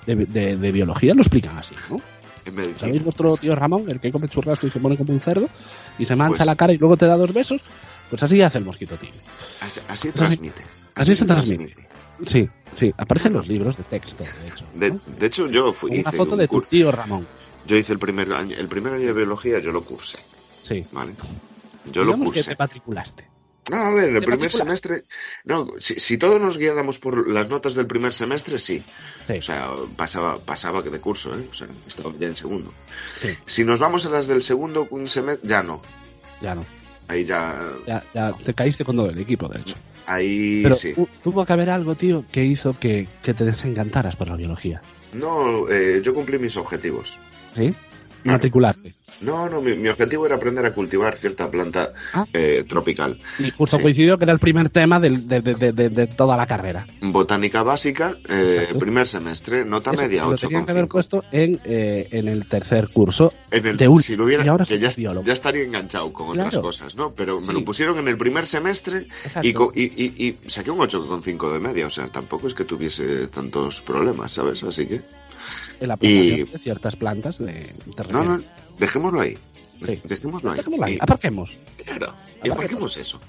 [0.05, 1.99] de, de, biología lo explican así, ¿no?
[2.77, 5.47] ¿Sabéis vuestro tío Ramón, el que come churrasco y se pone como un cerdo
[5.97, 7.61] y se mancha pues la cara y luego te da dos besos?
[8.09, 9.17] Pues así hace el mosquito tigre.
[9.61, 10.61] Así, transmite.
[10.95, 11.87] Así, se transmite.
[12.25, 14.99] Sí, sí, aparecen los libros de texto, de hecho.
[15.19, 15.99] De, hecho, yo fui.
[15.99, 17.25] Una foto de tu tío Ramón.
[17.65, 20.19] Yo hice el primer año, el primer año de biología, yo lo cursé.
[20.63, 20.85] Sí.
[20.91, 21.13] Vale.
[21.91, 22.41] Yo lo cursé.
[22.41, 23.32] que te matriculaste.
[23.69, 25.03] No, a ver, el primer semestre.
[25.45, 28.83] No, si, todos nos guiáramos por las notas del primer semestre, sí.
[29.29, 31.47] O sea, pasaba, pasaba de curso, ¿eh?
[31.49, 32.73] O sea, estaba ya en segundo.
[33.45, 35.81] Si nos vamos a las del segundo semestre, ya no.
[36.41, 36.65] Ya no.
[37.07, 37.71] Ahí ya.
[38.13, 39.75] Ya, te caíste con todo el equipo, de hecho.
[40.05, 40.93] Ahí Pero sí.
[41.23, 44.81] Tuvo que haber algo, tío, que hizo que, que te desencantaras por la biología.
[45.13, 47.17] No, eh, yo cumplí mis objetivos.
[47.55, 47.73] ¿Sí?
[48.23, 48.93] Matricularte.
[49.21, 52.25] No, no, mi, objetivo era aprender a cultivar cierta planta ah.
[52.33, 53.17] eh, tropical.
[53.39, 56.85] Y justo coincidió que era el primer tema de, de, toda la carrera.
[57.01, 60.49] Botánica básica, eh, primer semestre, nota media 8.
[60.49, 63.33] Lo que haber puesto en, eh, en el tercer curso.
[63.51, 66.57] En el, de si lo hubiera, y ahora que ya, ya, estaría enganchado con otras
[66.57, 67.11] cosas, ¿no?
[67.11, 69.05] Pero me lo pusieron en el primer semestre
[69.41, 71.87] y, y, y, saqué un 8,5 de media.
[71.87, 74.63] O sea, tampoco es que tuviese tantos problemas, ¿sabes?
[74.63, 75.01] Así que
[75.79, 77.73] el aplicación de ciertas plantas de
[78.11, 78.43] No, no,
[78.79, 79.37] dejémoslo ahí.
[79.79, 80.53] Dejémoslo
[80.83, 80.97] ahí.
[80.99, 81.57] Aparquemos.
[81.85, 82.13] Claro,
[82.43, 83.19] y aparquemos eso.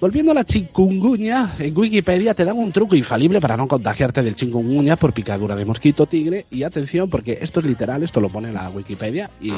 [0.00, 4.34] Volviendo a la chikungunya, en Wikipedia te dan un truco infalible para no contagiarte del
[4.34, 6.46] chikungunya por picadura de mosquito tigre.
[6.50, 9.30] Y atención, porque esto es literal, esto lo pone la Wikipedia.
[9.40, 9.50] Y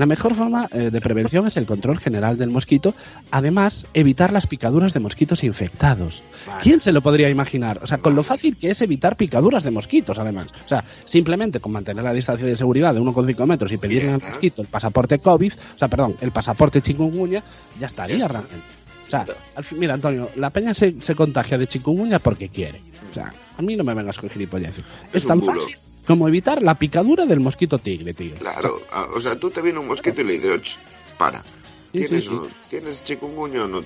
[0.00, 2.94] la mejor forma eh, de prevención es el control general del mosquito,
[3.30, 6.22] además evitar las picaduras de mosquitos infectados.
[6.62, 7.80] ¿Quién se lo podría imaginar?
[7.82, 10.46] O sea, con lo fácil que es evitar picaduras de mosquitos, además.
[10.64, 14.22] O sea, simplemente con mantener la distancia de seguridad de 1,5 metros y pedirle al
[14.22, 17.42] mosquito el pasaporte COVID, o sea, perdón, el pasaporte chikungunya,
[17.78, 18.64] ya estaría realmente.
[19.06, 22.80] O sea, al fin, mira, Antonio, la peña se, contagia de chikungunya porque quiere.
[23.10, 24.82] O sea, a mí no me vengas con gilipolleces.
[25.12, 25.76] Es, tan fácil
[26.10, 28.34] como evitar la picadura del mosquito tigre, tío.
[28.34, 28.82] Claro,
[29.14, 30.78] o sea, tú te viene un mosquito y le dices,
[31.16, 31.44] para,
[31.92, 32.28] ¿tienes,
[32.68, 33.80] ¿tienes chikungunya o no,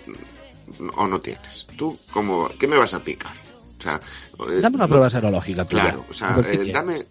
[0.96, 1.66] o no tienes?
[1.76, 3.34] ¿Tú cómo, qué me vas a picar?
[3.78, 4.00] O sea,
[4.48, 5.66] eh, dame una prueba serológica.
[5.66, 7.04] Claro, o sea, eh, dame,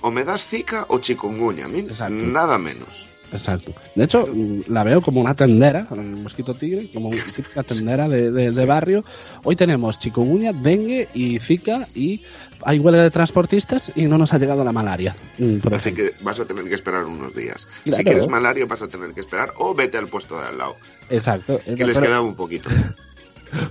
[0.00, 1.68] o me das zika o chikungunya,
[2.08, 3.06] nada menos.
[3.32, 3.72] Exacto.
[3.94, 8.08] De hecho, mm, la veo como una tendera, el mosquito tigre, como una típica tendera
[8.08, 9.04] de, de, barrio.
[9.44, 12.22] Hoy tenemos chikungunya, dengue y zika y
[12.62, 15.16] hay huelga de transportistas y no nos ha llegado la malaria.
[15.38, 17.66] Mm, Así que vas a tener que esperar unos días.
[17.84, 20.76] si quieres malaria vas a tener que esperar o vete al puesto de al lado.
[21.08, 21.60] Exacto.
[21.64, 22.68] Que les queda un poquito.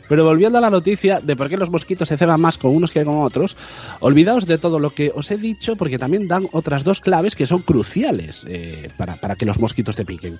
[0.07, 2.91] Pero volviendo a la noticia de por qué los mosquitos se ceban más con unos
[2.91, 3.55] que con otros,
[3.99, 7.45] olvidaos de todo lo que os he dicho porque también dan otras dos claves que
[7.45, 10.37] son cruciales eh, para, para que los mosquitos te piquen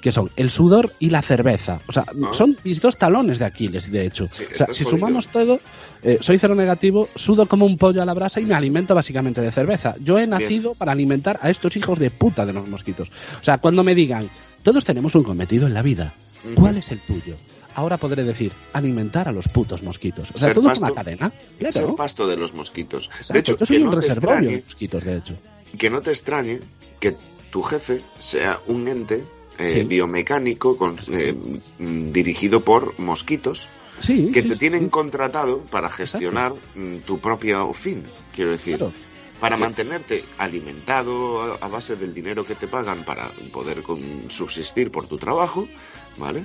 [0.00, 1.80] que son el sudor y la cerveza.
[1.88, 2.28] O sea, Ah.
[2.32, 4.28] son mis dos talones de Aquiles, de hecho.
[4.30, 4.98] Sí, o sea, estás si jodido.
[4.98, 5.58] sumamos todo,
[6.02, 9.40] eh, soy cero negativo, sudo como un pollo a la brasa y me alimento básicamente
[9.40, 9.94] de cerveza.
[10.04, 13.08] Yo he nacido para alimentar a estos hijos de puta de los mosquitos.
[13.40, 14.28] O sea, cuando me digan,
[14.62, 16.12] todos tenemos un cometido en la vida,
[16.54, 17.34] ¿cuál es el tuyo?
[17.76, 20.30] Ahora podré decir, alimentar a los putos mosquitos.
[20.34, 21.30] O sea, Ser todo es pasto- una cadena.
[21.60, 21.94] Ser Claro.
[21.94, 23.06] pasto de los mosquitos.
[23.06, 23.32] Exacto.
[23.34, 25.34] De hecho, yo soy que un no, reservorio de mosquitos, de hecho.
[25.78, 26.60] que no te extrañe
[26.98, 27.14] que
[27.50, 29.24] tu jefe sea un ente
[29.58, 29.84] eh, Sí.
[29.84, 31.34] biomecánico con- eh,
[31.78, 33.68] mm, dirigido por mosquitos
[34.00, 38.02] Sí, que sí, te tienen contratado para gestionar mm, tu propio fin,
[38.34, 38.76] quiero decir.
[38.76, 38.92] Claro.
[39.40, 43.82] Para mantenerte alimentado a, base del dinero que te pagan para poder
[44.28, 45.68] subsistir por tu trabajo,
[46.16, 46.42] ¿vale?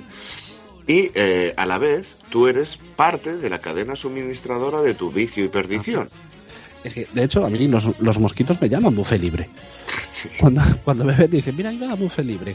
[0.86, 5.44] Y eh, a la vez tú eres parte de la cadena suministradora de tu vicio
[5.44, 6.08] y perdición.
[6.84, 9.48] Es que, de hecho, a mí los, los mosquitos me llaman buffet libre.
[10.10, 10.28] Sí.
[10.38, 12.54] Cuando, cuando me ven dicen, mira, ahí va buffet libre.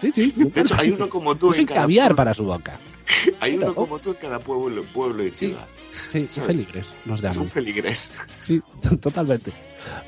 [0.00, 0.32] Sí, sí.
[0.36, 2.16] De hecho, hay uno como tú en cada caviar pueblo.
[2.16, 2.78] para su boca.
[3.40, 5.66] Hay uno como tú en cada pueblo, pueblo y ciudad.
[5.66, 6.56] Sí, buffet ¿Sabes?
[6.56, 7.48] libres nos Son llaman.
[7.48, 8.12] feligres.
[8.46, 8.60] Sí,
[9.00, 9.52] totalmente.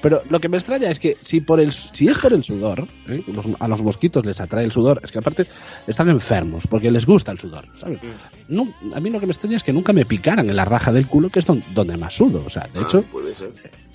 [0.01, 2.87] Pero lo que me extraña es que si por el si es por el sudor,
[3.09, 3.23] ¿eh?
[3.27, 5.47] los- a los mosquitos les atrae el sudor, es que aparte
[5.87, 7.99] están enfermos porque les gusta el sudor, ¿sabes?
[8.03, 8.55] Mm.
[8.55, 10.93] No, a mí lo que me extraña es que nunca me picaran en la raja
[10.93, 12.45] del culo, que es don- donde más sudo.
[12.47, 13.51] O sea, de Ah, hecho, puede ser.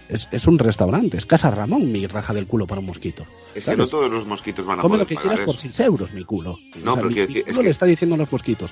[0.09, 3.25] es, es un restaurante, es Casa Ramón mi raja del culo para un mosquito.
[3.55, 5.55] Es que no todos los mosquitos van a Come poder lo que pagar quieras por
[5.55, 5.61] eso.
[5.61, 6.57] 6 euros mi culo.
[6.83, 8.69] No, pero mi, mi decir, es culo que- le está diciendo a los mosquitos,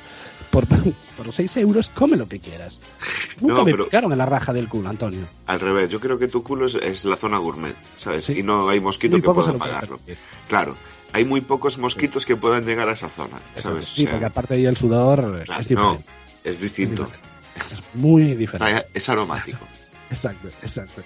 [0.52, 0.66] por,
[1.18, 2.80] por 6 euros come lo que quieras.
[3.42, 5.28] Nunca No, me picaron en la raja del culo, Antonio.
[5.46, 8.26] Al revés, yo creo que tu culo es, es la zona gourmet, ¿sabes?
[8.26, 8.40] Sí.
[8.40, 10.00] Y no hay mosquito Muy que pueda pagarlo.
[10.48, 10.76] Claro,
[11.14, 13.88] hay muy pocos mosquitos que puedan llegar a esa zona, ¿sabes?
[13.88, 16.04] Sí, O sea, porque aparte ahí el sudor claro, es no,
[16.44, 17.08] es distinto.
[17.56, 18.88] Es muy diferente.
[18.94, 19.60] Es aromático.
[20.10, 21.02] Exacto, exacto.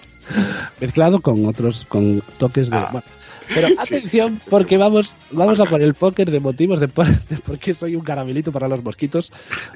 [0.80, 2.76] Mezclado con otros, con toques de...
[2.76, 2.88] Ah.
[2.92, 3.06] bueno,
[3.54, 3.74] pero Sí.
[3.78, 7.74] atención, porque vamos, vamos a por el póker de motivos de por, de por qué
[7.74, 9.32] soy un caramelito para los mosquitos.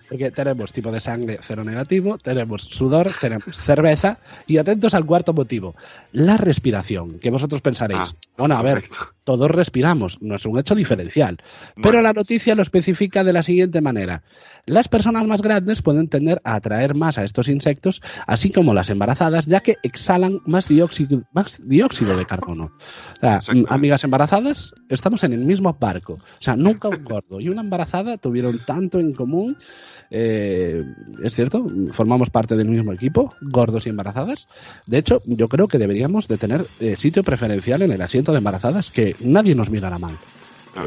[0.08, 5.32] Porque tenemos tipo de sangre cero negativo, tenemos sudor, tenemos cerveza y atentos al cuarto
[5.32, 5.74] motivo,
[6.12, 9.14] la respiración, que vosotros pensaréis, Ah, bueno, a ver, correcto.
[9.24, 11.39] todos respiramos, no es un hecho diferencial.
[11.82, 14.22] Pero la noticia lo especifica de la siguiente manera.
[14.66, 18.91] Las personas más grandes pueden tender a atraer más a estos insectos, así como las
[18.91, 22.72] embarazadas, ya que exhalan más dióxido, más dióxido de carbono.
[23.16, 23.74] O sea, Exactamente.
[23.74, 26.14] amigas embarazadas, estamos en el mismo barco.
[26.14, 29.57] O sea, nunca un gordo y una embarazada tuvieron tanto en común.
[30.11, 30.84] Eh,
[31.22, 34.48] es cierto, formamos parte del mismo equipo, gordos y embarazadas.
[34.86, 38.38] De hecho, yo creo que deberíamos de tener eh, sitio preferencial en el asiento de
[38.38, 40.16] embarazadas, que nadie nos mirara mal.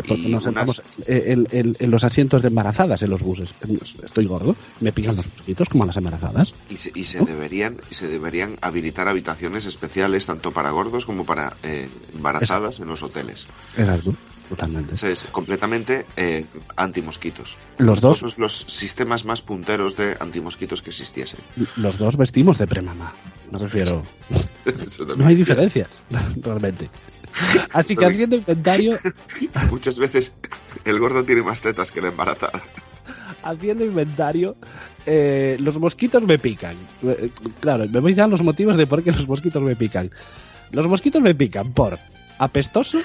[0.07, 3.55] Porque nos sentamos en, en- en los asientos de embarazadas en los buses.
[4.03, 6.53] Estoy gordo, me pican los mosquitos como a las embarazadas.
[6.69, 11.25] y se, y se deberían y se deberían habilitar habitaciones especiales tanto para gordos como
[11.25, 13.47] para eh, embarazadas en los hoteles.
[13.77, 14.13] Exacto,
[14.49, 14.95] totalmente.
[14.95, 16.45] Eso es completamente eh,
[16.75, 17.55] antimosquitos.
[17.77, 21.39] Los dos, Todos los sistemas más punteros de antimosquitos que existiesen.
[21.77, 23.13] los dos vestimos de premamá.
[23.51, 24.05] Me refiero.
[25.17, 25.89] No hay diferencias,
[26.41, 26.89] realmente.
[27.73, 28.97] Así que haciendo inventario,
[29.69, 30.33] Muchas veces
[30.83, 32.61] el gordo tiene más tetas que la embarazada.
[33.43, 34.55] haciendo inventario,
[35.05, 36.75] eh, los mosquitos me pican.
[37.03, 37.29] Eh,
[37.59, 40.09] Claro, me voy a los motivos de por qué los mosquitos me pican.
[40.71, 41.97] Los mosquitos me pican por
[42.39, 42.99] apestoso,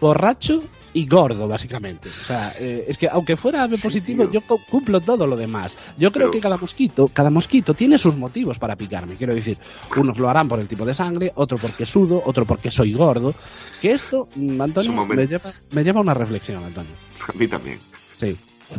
[0.00, 2.08] borracho y gordo, básicamente.
[2.08, 5.76] O sea, eh, es que aunque fuera AB positivo, yo cu- cumplo todo lo demás.
[5.98, 9.16] Yo creo Pero- que cada mosquito, cada mosquito tiene sus motivos para picarme.
[9.16, 9.58] Quiero decir,
[9.98, 13.34] unos lo harán por el tipo de sangre, otro porque sudo, otro porque soy gordo.
[13.82, 16.92] Que esto, mm, Antonio, me lleva, me lleva a una reflexión, Antonio.
[17.28, 17.78] A mí también.
[18.16, 18.34] Sí,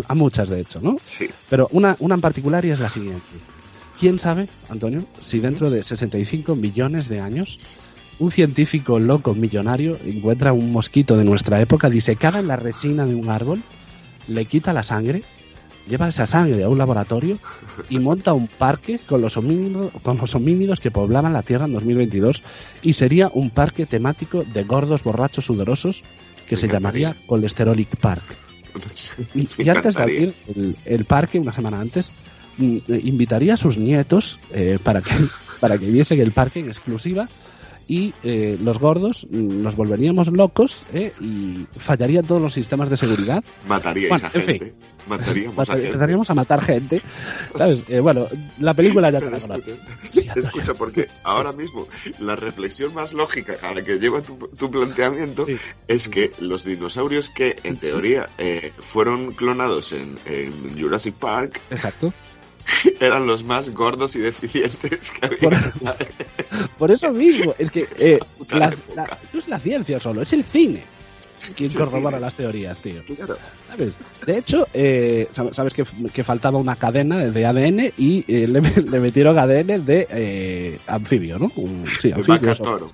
[0.08, 0.96] a muchas de hecho, ¿no?
[1.04, 1.28] Sí.
[1.50, 3.22] Pero una, una en particular y es la siguiente.
[4.00, 7.58] ¿Quién sabe, Antonio, si dentro de 65 millones de años
[8.20, 13.16] un científico loco millonario encuentra un mosquito de nuestra época disecada en la resina de
[13.16, 13.62] un árbol,
[14.28, 15.24] le quita la sangre,
[15.88, 17.38] lleva esa sangre a un laboratorio
[17.90, 21.74] y monta un parque con los homínidos, con los homínidos que poblaban la Tierra en
[21.74, 22.42] 2022
[22.82, 26.04] y sería un parque temático de gordos borrachos sudorosos
[26.48, 27.16] que Me se llamaría.
[27.28, 28.24] Cholesterolic Park.
[29.34, 32.12] Y, antes de abrir el, el parque, una semana antes,
[32.58, 35.12] mm, eh, invitaría a sus nietos eh, para, que,
[35.60, 37.28] para que viesen el parque en exclusiva
[37.88, 41.14] y eh, los gordos mm, nos volveríamos locos ¿eh?
[41.22, 43.44] y fallarían todos los sistemas de seguridad.
[43.68, 44.60] Mataríais Bueno, a en fin.
[44.60, 44.74] gente.
[45.08, 45.88] Mataríamos a gente.
[45.88, 47.02] Empezaríamos a matar gente,
[47.56, 47.84] ¿sabes?
[47.88, 48.28] Eh, bueno,
[48.60, 49.40] la película ya te la
[50.10, 50.44] Sí, Antonio.
[50.44, 51.88] escucha, porque ahora mismo
[52.20, 55.56] la reflexión más lógica a la que lleva tu, tu planteamiento Sí.
[55.88, 62.14] es que los dinosaurios que en teoría eh, fueron clonados en, en Jurassic Park Exacto.
[63.00, 65.40] eran los más gordos y deficientes que había.
[65.40, 68.20] Por, por eso mismo, es que eh,
[68.52, 70.84] la- la- no es la ciencia solo, es el cine
[71.56, 73.02] quien corrobora las teorías, tío.
[73.06, 73.38] Claro.
[73.70, 73.94] ¿Sabes?
[74.26, 78.60] De hecho, eh, sab- sabes que, que faltaba una cadena de ADN y eh, le,
[78.60, 81.50] le metieron ADN de eh, anfibio, ¿no?
[82.02, 82.28] Sí, De anfibio.
[82.42, 82.64] vaca eso.
[82.64, 82.94] toro.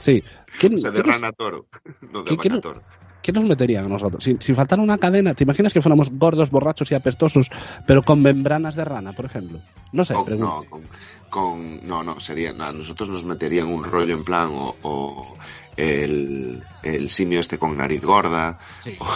[0.00, 0.22] Sí.
[0.58, 1.66] ¿Quién, O sea, de rana toro.
[2.00, 2.82] De ¿Qué- qué vaca no- toro.
[3.26, 4.24] Qué nos meterían a nosotros?
[4.24, 7.50] Si, si faltara una cadena, ¿te imaginas que fuéramos gordos, borrachos y apestosos,
[7.86, 9.58] pero con membranas de rana, por ejemplo?
[9.92, 10.64] No sé, pregunto.
[10.64, 10.82] no, con,
[11.28, 15.36] con- no, no, sería, a nosotros nos meterían un rollo en plan o, o
[15.76, 18.96] el, el simio este con nariz gorda Sí.
[18.98, 19.06] o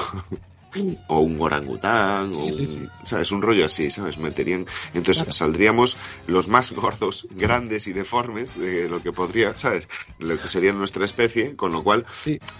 [1.08, 2.88] un orangután o Sí, un, sí.
[3.04, 5.32] sabes un rollo así sabes meterían entonces Claro.
[5.32, 5.96] saldríamos
[6.26, 11.04] los más gordos grandes y deformes de lo que podría sabes lo que sería nuestra
[11.04, 12.06] especie con lo cual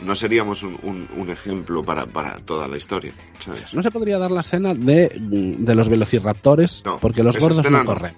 [0.00, 4.18] no seríamos un, un- un ejemplo para, para toda la historia sabes No se podría
[4.18, 8.10] dar la escena de, de los velociraptores, No, porque los gordos no no.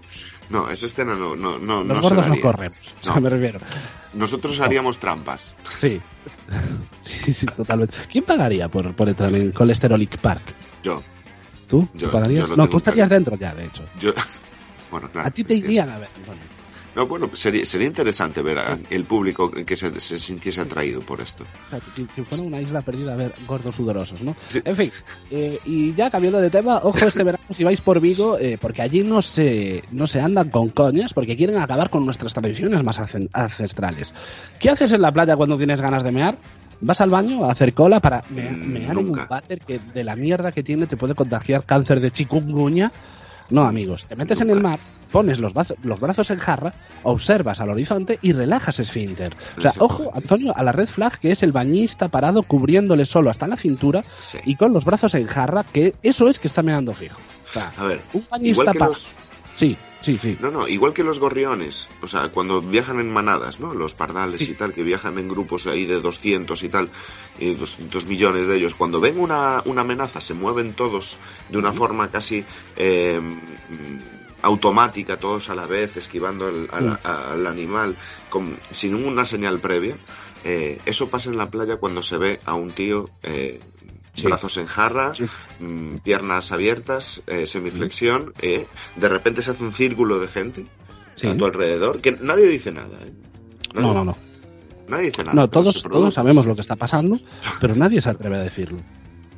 [0.53, 2.79] No esa escena no no no Los no gordos no corremos.
[3.01, 3.21] O sea, No.
[3.21, 3.59] me refiero.
[4.15, 6.01] nosotros haríamos trampas Sí.
[7.03, 7.97] Sí, sí, totalmente.
[8.11, 10.43] ¿Quién pagaría por, por entrar en Cholesterolic Park?
[10.83, 11.03] yo
[11.67, 11.89] ¿Tú?
[11.95, 12.49] Yo- ¿Tú pagarías?
[12.51, 13.25] yo no, tú estarías claro.
[13.25, 13.83] dentro ya, de hecho.
[13.99, 14.13] yo
[14.91, 16.09] bueno claro A ti te irían a ver.
[16.19, 16.43] Antonio.
[16.95, 21.21] No bueno sería sería interesante ver a el público que se, se sintiese atraído por
[21.21, 21.45] esto
[21.97, 24.37] que, que fuera una isla perdida a ver gordos sudorosos, ¿no?
[24.49, 24.61] Sí.
[24.65, 24.91] En fin,
[25.31, 28.83] eh, y ya cambiando de tema, ojo este verano si vais por Vigo, eh, porque
[28.83, 32.99] allí no se, no se andan con coñas, porque quieren acabar con nuestras tradiciones más
[33.33, 34.15] ancestrales.
[34.59, 36.39] ¿Qué haces en la playa cuando tienes ganas de mear?
[36.81, 40.05] ¿Vas al baño a hacer cola para mea- Mm, mear en un váter que de
[40.05, 42.91] la mierda que tiene te puede contagiar cáncer de chikungunya?
[43.53, 44.81] No, amigos, te metes en el mar,
[45.11, 46.73] pones los, los brazos en jarra,
[47.03, 49.37] observas al horizonte y relajas esfínter.
[49.59, 50.11] O sea, ojo.
[50.15, 54.03] Antonio, a la red flag que es el bañista parado cubriéndole solo hasta la cintura
[54.19, 57.19] sí y con los brazos en jarra, que eso es que está meando fijo.
[57.19, 59.15] O sea, a ver un bañista igual que los
[59.55, 60.37] Sí, sí, sí.
[60.41, 63.73] No, no, igual que los gorriones, o sea, cuando viajan en manadas, ¿no?
[63.75, 64.51] Los pardales Sí.
[64.51, 66.91] y tal, que viajan en grupos ahí de 200 y tal,
[67.39, 71.73] y 200 millones de ellos, cuando ven una, una amenaza se mueven todos de una
[71.73, 72.45] forma casi
[72.77, 77.97] eh, mm, automática, todos a la vez, esquivando al, al- al animal,
[78.29, 79.97] con, sin una señal previa.
[80.45, 83.09] Eh, eso pasa en la playa cuando se ve a un tío...
[83.23, 83.61] eh,
[84.15, 84.25] Sí.
[84.25, 85.25] Brazos en jarra, Sí.
[85.61, 90.67] mm, piernas abiertas, eh, semiflexión, eh, de repente se hace un círculo de gente
[91.15, 91.27] sí.
[91.27, 93.13] a tu alrededor, que nadie dice nada, ¿eh?
[93.75, 94.19] Nadie, No, no, no.
[94.89, 95.35] Nadie dice nada.
[95.35, 97.19] No, todos, todos sabemos lo que está pasando,
[97.61, 98.81] pero nadie se atreve a decirlo.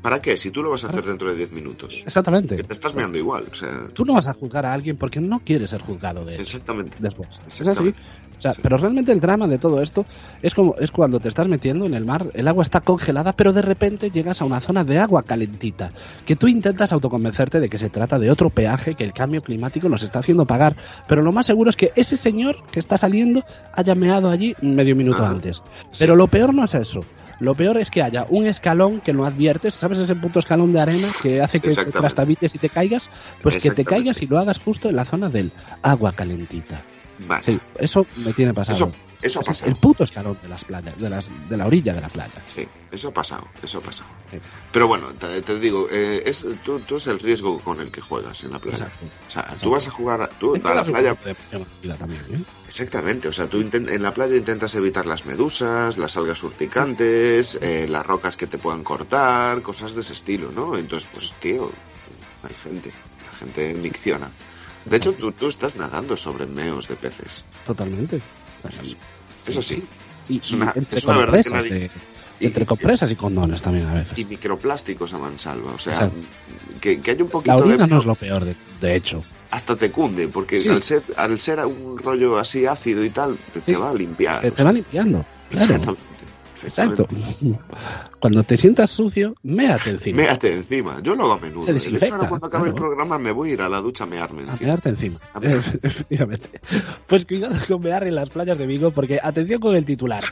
[0.05, 0.37] ¿Para qué?
[0.37, 2.03] Si tú lo vas a hacer dentro de 10 minutos.
[2.05, 2.57] Exactamente.
[2.57, 3.89] Que te estás meando igual, o sea...
[3.95, 6.99] Tú no vas a juzgar a alguien porque no quieres ser juzgado de Exactamente.
[7.01, 7.31] después.
[7.49, 7.71] Es así.
[7.71, 7.99] Exactamente.
[8.37, 8.61] O sea, Sí.
[8.63, 10.05] pero realmente el drama de todo esto
[10.43, 13.55] es como es cuando te estás metiendo en el mar, el agua está congelada, pero
[13.55, 15.91] de repente llegas a una zona de agua calentita,
[16.27, 19.89] que tú intentas autoconvencerte de que se trata de otro peaje que el cambio climático
[19.89, 20.77] nos está haciendo pagar,
[21.09, 23.43] pero lo más seguro es que ese señor que está saliendo
[23.73, 25.31] haya meado allí medio minuto Ajá.
[25.31, 25.63] antes.
[25.93, 26.01] Sí.
[26.01, 27.01] Pero lo peor no es eso.
[27.41, 30.81] Lo peor es que haya un escalón que no adviertes, ¿sabes ese puto escalón de
[30.81, 33.11] arena que hace que te trastabilles y te caigas?
[33.43, 35.51] Pues que te caigas y lo hagas justo en la zona del
[35.83, 36.83] agua calentita.
[37.21, 37.43] Vale.
[37.43, 38.77] Sí, eso me tiene pasado.
[38.77, 38.93] Eso,
[39.23, 39.71] eso ha pasado.
[39.71, 42.43] El puto escalón de las playas, de, las, de la orilla de la playa.
[42.45, 44.11] Sí, eso ha pasado, eso ha pasado.
[44.31, 44.39] Sí.
[44.71, 48.01] Pero bueno, te, te digo, eh, es, tú, tú es el riesgo con el que
[48.01, 48.85] juegas en la playa.
[48.85, 49.07] Exacto.
[49.07, 49.65] O sea, Exacto.
[49.65, 52.45] tú vas a jugar, tú a la playa, de también, ¿eh?
[52.67, 57.87] exactamente, o sea, tú en la playa intentas evitar las medusas, las algas urticantes, eh,
[57.89, 60.77] las rocas que te puedan cortar, cosas de ese estilo, ¿no?
[60.77, 61.71] Entonces, pues, tío,
[62.43, 62.93] hay gente,
[63.25, 64.31] la gente micciona.
[64.85, 67.45] De hecho, tú, tú estás nadando sobre meos de peces.
[67.67, 68.21] Totalmente.
[68.69, 68.97] Eso,
[69.47, 69.83] eso sí.
[70.29, 71.91] Y, Es una- y entre es una verdad que nadie- de-
[72.41, 74.19] Y- entre compresas y condones también a veces.
[74.19, 75.73] y microplásticos a mansalva.
[75.73, 76.17] O sea, Exacto.
[76.81, 77.87] que, que haya un La poquito orina de...
[77.87, 79.23] no es lo peor, de, de hecho.
[79.51, 80.69] Hasta te cunde, porque Sí.
[80.69, 83.79] al, ser, al ser un rollo así ácido y tal, te, te Sí.
[83.79, 84.45] va a limpiar.
[84.45, 85.25] Eh, o te sea, va limpiando.
[85.51, 85.97] Claro.
[86.63, 87.07] Exacto.
[88.21, 90.23] Cuando te sientas sucio, méate encima.
[90.23, 91.01] Méate encima.
[91.03, 91.67] Yo lo hago a menudo.
[91.67, 93.81] Te De hecho, desinfecta, ahora cuando acabe el programa me voy a ir a la
[93.81, 95.19] ducha a mearme A mearte encima.
[95.33, 95.57] A mear.
[95.83, 96.49] Efectivamente.
[97.07, 100.23] Pues cuidado con mear en las playas de Vigo, porque atención con el titular.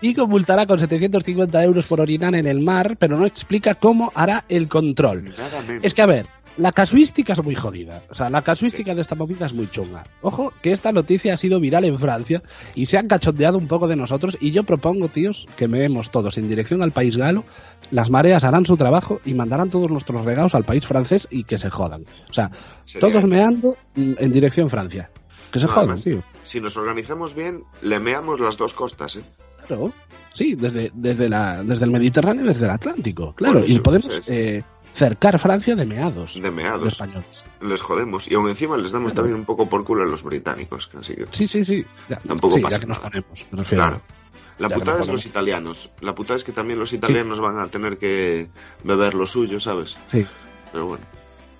[0.00, 4.44] Vigo multará con 750 euros por orinar en el mar, pero no explica cómo hará
[4.48, 5.34] el control.
[5.82, 6.26] Es que, a ver,
[6.56, 8.02] la casuística es muy jodida.
[8.10, 10.02] O sea, la casuística de esta movida es muy chunga.
[10.22, 12.42] Ojo, que esta noticia ha sido viral en Francia
[12.74, 14.36] y se han cachondeado un poco de nosotros.
[14.40, 17.44] Y yo propongo, tíos, que meemos todos en dirección al país galo.
[17.90, 21.58] Las mareas harán su trabajo y mandarán todos nuestros regalos al país francés y que
[21.58, 22.02] se jodan.
[22.28, 22.50] O sea,
[22.98, 25.10] todos meando en dirección Francia.
[25.50, 26.22] Que se jodan, tío.
[26.42, 29.22] Si nos organizamos bien, le meamos las dos costas, ¿eh?
[29.66, 29.92] Claro.
[30.32, 33.34] Sí, desde, desde, la, desde el Mediterráneo y desde el Atlántico.
[33.34, 34.62] Claro, y podemos eh,
[34.94, 36.40] cercar Francia de meados.
[36.40, 36.92] De meados.
[36.92, 37.44] españoles.
[37.60, 38.30] Les jodemos.
[38.30, 40.90] Y aún encima les damos también un poco por culo a los británicos.
[40.98, 41.84] Así que sí, sí, sí.
[42.26, 42.76] tampoco pasa.
[42.76, 44.00] Ya que nos ponemos, claro.
[44.58, 45.90] La putada es los italianos.
[46.00, 48.48] La putada es que también los italianos van a tener que
[48.84, 49.96] beber lo suyo, ¿sabes?
[50.10, 50.26] Sí.
[50.70, 51.04] Pero bueno.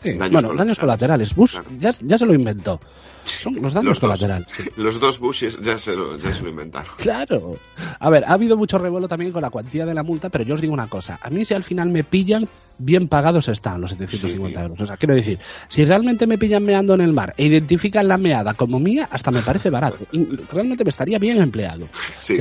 [0.02, 1.34] Daños bueno, daños colaterales.
[1.34, 2.80] Bush ya, ya, se lo inventó.
[3.24, 4.48] Son los daños colaterales.
[4.76, 6.92] Los dos Bushes ya se, lo, ya se lo inventaron.
[6.96, 7.58] Claro.
[7.98, 10.54] A ver, ha habido mucho revuelo también con la cuantía de la multa, pero yo
[10.54, 11.18] os digo una cosa.
[11.22, 12.48] A mí si al final me pillan,
[12.78, 14.80] bien pagados están los 750 euros.
[14.80, 15.38] O sea, quiero decir,
[15.68, 19.30] si realmente me pillan meando en el mar e identifican la meada como mía, hasta
[19.30, 19.98] me parece barato.
[20.52, 21.88] realmente me estaría bien empleado.
[22.20, 22.38] Sí,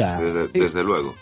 [0.53, 1.13] desde, luego.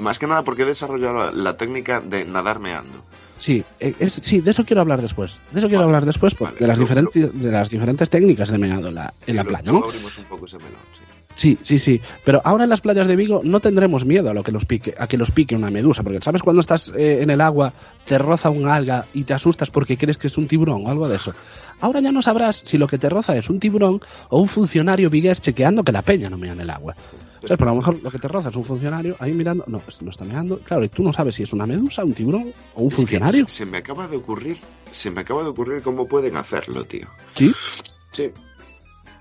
[0.00, 3.04] Más que nada porque he desarrollado la técnica de nadar meando.
[3.42, 5.36] Sí, eh, es, sí, de eso quiero hablar después.
[5.50, 8.94] De eso quiero hablar después, de, las diferentes, de las diferentes técnicas de meado en
[8.94, 9.72] la, en la playa.
[9.72, 9.82] ¿no?
[9.82, 10.78] abrimos un poco ese melón,
[11.34, 11.58] sí.
[11.64, 14.52] Sí, sí, Pero ahora en las playas de Vigo no tendremos miedo a lo que
[14.52, 17.40] los pique, a que los pique una medusa, porque sabes cuando estás eh, en el
[17.40, 17.72] agua,
[18.04, 21.08] te roza un alga y te asustas porque crees que es un tiburón o algo
[21.08, 21.34] de eso.
[21.80, 25.10] Ahora ya no sabrás si lo que te roza es un tiburón o un funcionario
[25.10, 26.94] vigués chequeando que la peña no mea en el agua.
[27.48, 30.10] Pero a lo mejor lo que te roza es un funcionario ahí mirando, no, no
[30.10, 32.90] está mirando, claro, y tú no sabes si es una medusa, un tiburón o un
[32.90, 33.46] funcionario.
[33.48, 34.58] Se, me acaba de ocurrir,
[34.90, 37.08] se me acaba de ocurrir cómo pueden hacerlo, tío.
[37.34, 37.52] ¿Sí?
[38.12, 38.30] Sí.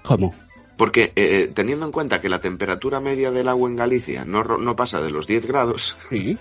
[0.03, 0.33] ¿Cómo?
[0.77, 4.43] Porque eh, eh, teniendo en cuenta que la temperatura media del agua en Galicia no,
[4.43, 5.95] no pasa de los 10 grados.
[6.09, 6.37] Sí.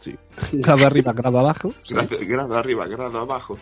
[0.00, 0.16] Sí.
[0.52, 1.74] Grado arriba, grado abajo.
[1.88, 3.58] Grado, arriba, grado abajo.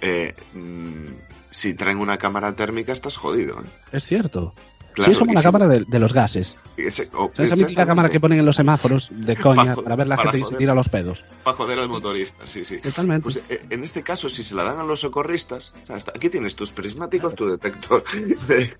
[0.00, 1.06] Eh, mm,
[1.50, 3.60] si traen una cámara térmica estás jodido.
[3.60, 3.66] ¿eh?
[3.92, 4.54] Es cierto
[4.96, 6.56] sí, es como la cámara de, los gases.
[6.76, 10.46] esa mítica cámara que ponen en los semáforos de coña para, ver la gente que
[10.46, 11.24] se tira los pedos.
[11.42, 12.78] Para joder al motorista, sí, sí.
[12.78, 13.22] Totalmente.
[13.22, 15.72] Pues eh, en este caso, si se la dan a los socorristas,
[16.14, 18.04] aquí tienes tus prismáticos, tu detector
[18.48, 18.70] de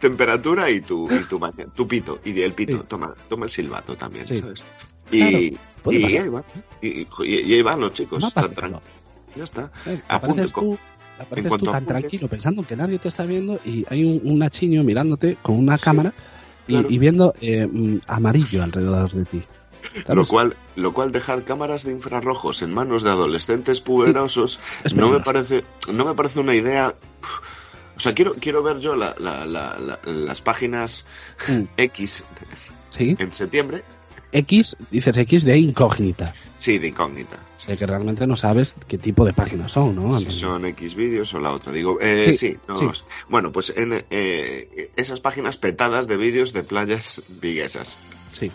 [0.00, 1.40] temperatura y tu, y tu,
[1.74, 2.20] tu pito.
[2.24, 4.64] Y el pito, toma, toma el silbato también, ¿sabes?
[5.10, 5.18] Y,
[5.90, 6.44] y, ahí va,
[6.80, 8.32] y, ahí van los chicos.
[9.34, 9.70] ya está.
[9.86, 10.78] Eh, a punto,
[11.18, 14.82] apareces tú tan tranquilo pensando que nadie te está viendo y hay un, un nachinio
[14.82, 16.12] mirándote con una cámara
[16.66, 19.42] y, viendo eh, mm, amarillo alrededor de ti.
[20.08, 24.60] Lo cual, lo cual dejar cámaras de infrarrojos en manos de adolescentes puberosos
[24.94, 26.94] no me parece, no me parece una idea.
[27.96, 31.06] O sea, quiero, quiero ver yo la, la, las páginas
[31.48, 31.62] mm.
[31.76, 32.24] X
[32.98, 33.82] en septiembre
[34.32, 36.34] X, dices X de incógnita.
[36.58, 37.38] Sí, de incógnita.
[37.66, 40.12] De que realmente no sabes qué tipo de páginas son, ¿no?
[40.12, 41.70] Si son X vídeos o la otra.
[41.72, 42.56] Digo, eh, sí,
[43.28, 47.98] bueno, pues en eh, esas páginas petadas de vídeos de playas viguesas.
[48.32, 48.50] Sí.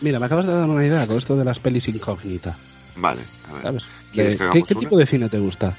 [0.00, 2.56] Mira, me acabas de dar una idea con esto de las pelis incógnita.
[2.96, 3.22] Vale,
[3.64, 3.82] a ver.
[4.12, 5.76] ¿Qué, tipo de cine te gusta?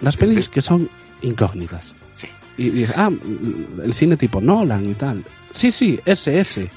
[0.00, 0.88] Las pelis que son
[1.22, 1.94] incógnitas.
[2.12, 2.28] Sí.
[2.56, 3.10] Y, y, ah,
[3.82, 5.24] el cine tipo Nolan y tal.
[5.52, 6.70] Sí, sí, ese, ese.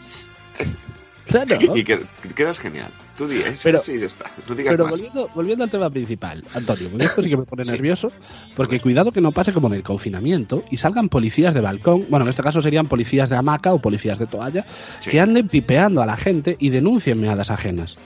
[1.75, 2.91] Y quedas genial.
[3.17, 4.25] Tú di, pero, sí, está.
[4.45, 8.11] pero Volviendo, volviendo, al tema principal, Antonio, esto sí que me pone nervioso,
[8.55, 12.25] porque cuidado que no pase como en el confinamiento y salgan policías de balcón, bueno,
[12.25, 14.67] en este caso serían policías de hamaca o policías de toalla,
[15.03, 17.97] que anden pipeando a la gente y denuncien meadas ajenas.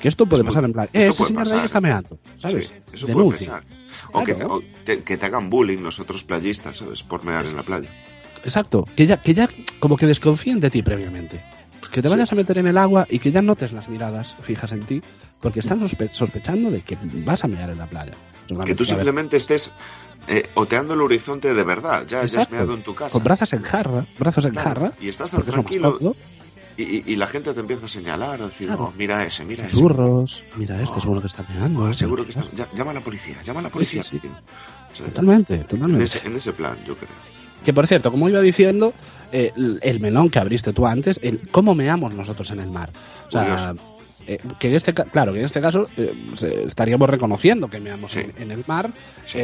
[0.00, 2.72] Que esto puede pasar en plan, eh, ese señor ahí está meando, ¿sabes?
[2.92, 3.62] eso puede pasar.
[4.12, 4.34] O, que,
[4.84, 7.02] te, que, te, hagan bullying los otros playistas, ¿sabes?
[7.02, 7.90] Por mear en la playa.
[8.42, 9.50] Exacto, que ya, que ya
[9.80, 11.42] como que desconfíen de ti previamente
[11.90, 14.72] que te vayas a meter en el agua y que ya notes las miradas fijas
[14.72, 15.02] en ti,
[15.40, 18.12] porque están sospechando de que vas a mear en la playa.
[18.64, 19.72] Que tú simplemente estés
[20.28, 23.12] eh, oteando el horizonte de verdad, ya, has meado en tu casa.
[23.12, 24.92] Con brazos en jarra, brazos en jarra.
[25.00, 25.98] Y estás tan tranquilo.
[26.78, 29.78] Y, y, la gente te empieza a señalar, a decir, oh, mira ese, mira ese.
[29.78, 31.80] Churros, mira este, seguro que está meando.
[31.80, 32.44] Oh, seguro que está.
[32.74, 34.02] llama a la policía, llama a la policía.
[34.94, 36.20] totalmente, totalmente.
[36.22, 37.08] en ese plan, yo creo.
[37.64, 38.92] Que por cierto, como iba diciendo,
[39.32, 39.52] eh,
[39.82, 42.90] el melón que abriste tú antes, el cómo meamos nosotros en el mar.
[43.28, 43.74] O sea,
[44.26, 46.12] eh, que en este claro que en este caso eh,
[46.66, 48.92] estaríamos reconociendo que meamos en, el mar,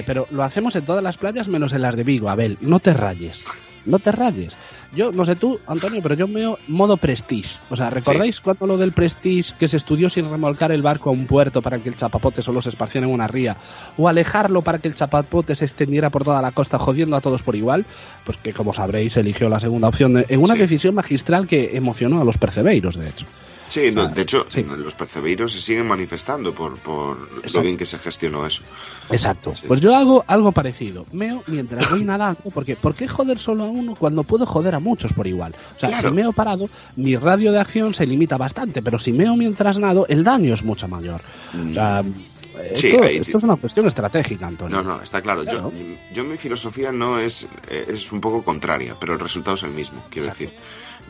[0.07, 2.29] pero lo hacemos en todas las playas menos en las de Vigo.
[2.29, 3.45] Abel, no te rayes
[3.85, 4.57] no te rayes.
[4.95, 7.59] Yo, no sé tú, Antonio, pero yo veo modo prestige.
[7.71, 11.13] O sea, ¿recordáis cuando lo del prestige que se estudió sin remolcar el barco a
[11.13, 13.57] un puerto para que el chapapote solo se esparciera en una ría?
[13.97, 17.43] ¿O alejarlo para que el chapapote se extendiera por toda la costa jodiendo a todos
[17.43, 17.87] por igual?
[18.25, 22.25] Pues que, como sabréis, eligió la segunda opción en una decisión magistral que emocionó a
[22.25, 23.27] los percebeiros, de hecho.
[23.73, 24.65] Sí, no, de hecho, sí.
[24.77, 27.17] los percebeiros se siguen manifestando por, por
[27.55, 28.63] lo bien que se gestionó eso.
[29.11, 29.55] Exacto.
[29.57, 29.65] Sí.
[29.67, 31.07] Pues yo hago algo parecido.
[31.13, 34.81] Meo mientras voy nadando, porque ¿por qué joder solo a uno cuando puedo joder a
[34.81, 35.55] muchos por igual?
[35.77, 36.11] O sea, Claro.
[36.11, 40.05] si meo parado, mi radio de acción se limita bastante, pero si meo mientras nado,
[40.09, 41.23] el daño es mucho mayor.
[41.55, 44.83] O sea, eh, Sí, esto, ahí- esto es una cuestión estratégica, Antonio.
[44.83, 45.43] No, no, está claro.
[45.45, 45.73] Claro.
[45.73, 49.63] Yo, yo mi filosofía no es, eh, es un poco contraria, pero el resultado es
[49.63, 50.45] el mismo, quiero Exacto.
[50.45, 50.59] decir.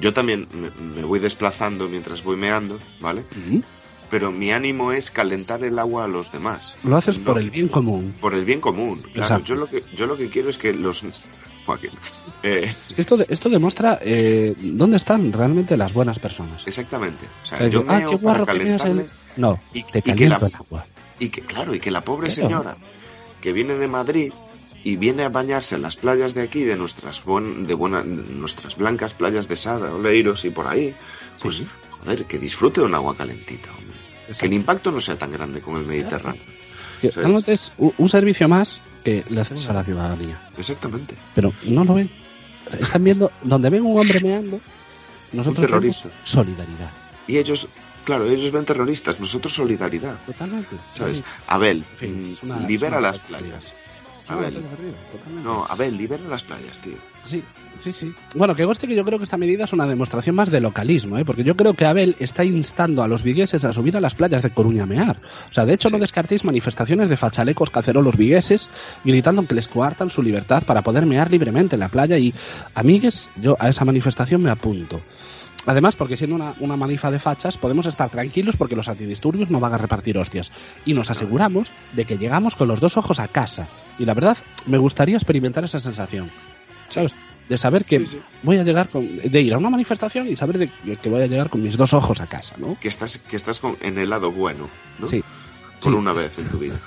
[0.01, 3.25] Yo también me, me voy desplazando mientras voy meando, ¿vale?
[4.11, 6.77] Pero mi ánimo es calentar el agua a los demás.
[6.85, 8.15] Lo haces No, por el bien común.
[8.21, 9.01] por el bien común.
[9.01, 9.45] Claro, Exacto.
[9.47, 11.03] yo lo que yo lo que quiero es que los
[12.43, 16.67] eh, Es que Esto, esto demuestra eh, dónde están realmente las buenas personas.
[16.67, 17.27] exactamente.
[17.43, 19.07] O sea, O sea, yo ah, meo qué para el...
[19.37, 20.87] No, y- te y que la- el agua.
[21.19, 22.49] y que claro y que la pobre Claro.
[22.49, 22.77] señora
[23.41, 24.33] que viene de Madrid
[24.85, 28.77] y viene a bañarse en las playas de aquí de nuestras buen- de buena, nuestras
[28.77, 30.95] blancas playas de Sada, Oleiros y por ahí,
[31.41, 31.67] pues Sí.
[31.91, 33.97] joder, que disfrute de un agua calentita, hombre.
[34.39, 36.43] Que el impacto no sea tan grande con el Mediterráneo.
[37.01, 37.21] Que Sí.
[37.21, 40.41] realmente es un, un servicio más que le hacemos a la ciudadanía.
[40.57, 41.17] Exactamente.
[41.35, 42.11] Pero no lo ven.
[42.79, 44.61] Están viendo, donde ven un hombre meando,
[45.33, 46.09] nosotros terrorista.
[46.09, 46.91] vemos solidaridad.
[47.27, 47.67] Y ellos,
[48.05, 50.77] claro, ellos ven terroristas, nosotros solidaridad, Totalmente.
[50.93, 51.23] ¿sabes?
[51.49, 51.85] Abel,
[52.43, 53.75] una- libera las playas.
[54.29, 56.95] No, Abel, no libera las playas, tío.
[57.25, 57.43] Sí,
[57.81, 58.13] sí, sí.
[58.35, 61.19] Bueno, que goste que yo creo que esta medida es una demostración más de localismo,
[61.19, 61.25] ¿eh?
[61.25, 64.43] porque yo creo que Abel está instando a los vigueses a subir a las playas
[64.43, 65.17] de Coruña a mear.
[65.51, 65.95] O sea, de hecho, Sí.
[65.95, 68.69] no descartéis manifestaciones de fachalecos cacerolos vigueses
[69.05, 72.35] gritando que les coartan su libertad para poder mear libremente en la playa y,
[72.75, 75.01] amigues, yo a esa manifestación me apunto.
[75.67, 79.61] Además, porque siendo una, una manifa de fachas, podemos estar tranquilos porque los antidisturbios no
[79.61, 80.51] van a repartir hostias.
[80.85, 83.69] Y nos aseguramos de que llegamos con los dos ojos a casa.
[83.99, 84.37] Y la verdad,
[84.67, 86.31] me gustaría experimentar esa sensación.
[86.89, 87.13] ¿Sabes?
[87.49, 88.21] De saber que Sí, sí.
[88.43, 89.07] voy a llegar con.
[89.19, 91.93] de ir a una manifestación y saber de que voy a llegar con mis dos
[91.93, 92.77] ojos a casa, ¿no?
[92.81, 95.09] Que estás, que estás con, en el lado bueno, ¿no?
[95.09, 95.23] Sí.
[95.81, 95.99] Por Sí.
[95.99, 96.79] una vez en tu vida.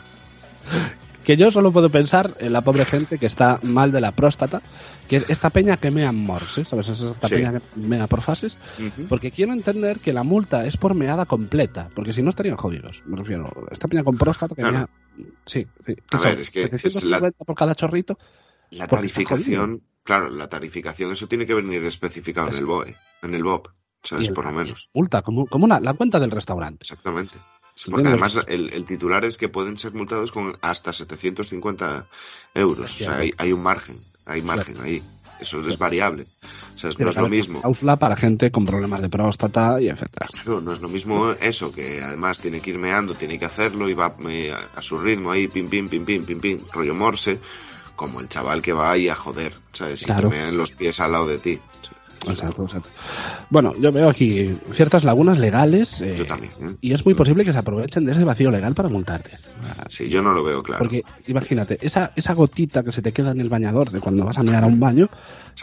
[1.26, 4.62] Que yo solo puedo pensar en la pobre gente que está mal de la próstata,
[5.10, 6.88] que es esta peña que mea morse, ¿sabes?
[6.90, 7.36] Es esta Sí.
[7.36, 8.60] peña que mea por fases.
[9.10, 13.02] Porque quiero entender que la multa es por meada completa, porque si no estarían jodidos.
[13.06, 14.78] Me refiero, esta peña con próstata que Claro.
[14.78, 14.90] mea.
[15.46, 15.96] Sí, sí.
[16.12, 18.20] A ver, es que es 750 por cada chorrito.
[18.72, 23.44] La tarificación, claro, la tarificación, eso tiene que venir especificado en el BOE, en el
[23.44, 23.68] BOP,
[24.04, 24.28] ¿sabes?
[24.28, 24.90] El- Por lo menos.
[24.94, 26.80] Multa, como, como una, la cuenta del restaurante.
[26.84, 27.38] Exactamente.
[27.76, 32.08] Sí, porque además el, el titular es que pueden ser multados con hasta 750
[32.54, 32.96] euros.
[32.96, 35.04] O sea, hay, hay un margen, hay margen ahí.
[35.40, 36.26] Eso es variable.
[36.76, 37.60] O sea, no es lo mismo.
[37.60, 40.28] Cláusula para gente con problemas de próstata y etcétera.
[40.32, 43.90] Claro, no es lo mismo eso, que además tiene que ir meando, tiene que hacerlo
[43.90, 46.94] y va eh, a, a su ritmo ahí, pim, pim, pim, pim, pim, pim, rollo
[46.96, 47.40] morse,
[47.98, 50.04] como el chaval que va ahí a joder, ¿sabes?
[50.04, 50.30] Y Claro.
[50.30, 51.60] te mean los pies al lado de ti.
[52.32, 52.90] Exacto, exacto.
[53.50, 56.52] Bueno, yo veo aquí ciertas lagunas legales eh, Yo también.
[56.62, 56.76] ¿eh?
[56.82, 59.32] y es muy posible que se aprovechen de ese vacío legal para multarte.
[59.90, 60.80] Sí, yo no lo veo claro.
[60.80, 64.38] Porque imagínate, esa, esa gotita que se te queda en el bañador de cuando vas
[64.38, 65.10] a mear a un baño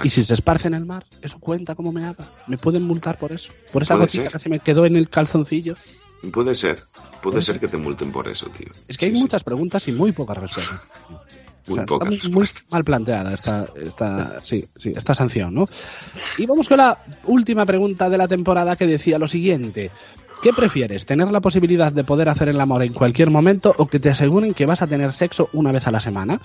[0.02, 2.28] y si se esparce en el mar, eso cuenta como meada.
[2.46, 3.52] Me pueden multar por eso.
[3.72, 4.32] Por esa gotita ser.
[4.32, 5.74] que se me quedó en el calzoncillo.
[6.32, 7.60] Puede ser, puede Puede ser ser.
[7.60, 8.68] que te multen por eso, tío.
[8.86, 9.20] Es que hay sí.
[9.20, 10.80] muchas preguntas y muy pocas respuestas.
[11.66, 12.72] Muy O sea, pocas está muy, muy respuestas.
[12.72, 15.66] mal planteada esta, esta, sí, sí, esta sanción, ¿no?
[16.38, 19.90] Y vamos con la última pregunta de la temporada que decía lo siguiente.
[20.42, 21.06] ¿Qué prefieres?
[21.06, 24.54] ¿Tener la posibilidad de poder hacer el amor en cualquier momento o que te aseguren
[24.54, 26.40] que vas a tener sexo una vez a la semana?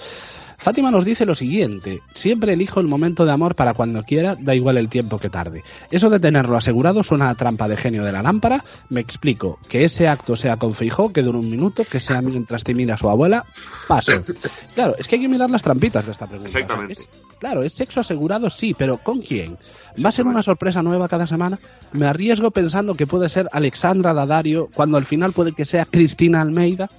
[0.60, 4.56] Fátima nos dice lo siguiente, siempre elijo el momento de amor para cuando quiera, da
[4.56, 5.64] igual el tiempo que tarde.
[5.92, 9.86] Eso de tenerlo asegurado suena a trampa de genio de la lámpara, me explico, que
[9.86, 13.08] ese acto sea con Feijó, que dure un minuto, que sea mientras te mira su
[13.10, 13.46] abuela,
[13.88, 14.12] paso.
[14.76, 16.50] Claro, es que hay que mirar las trampitas de esta pregunta.
[16.52, 16.94] Exactamente.
[16.94, 19.58] Es- claro, es sexo asegurado, sí, pero ¿con quién?
[20.04, 21.58] ¿Va a ser una sorpresa nueva cada semana?
[21.94, 26.42] Me arriesgo pensando que puede ser Alexandra Dadario, cuando al final puede que sea Cristina
[26.42, 26.90] Almeida.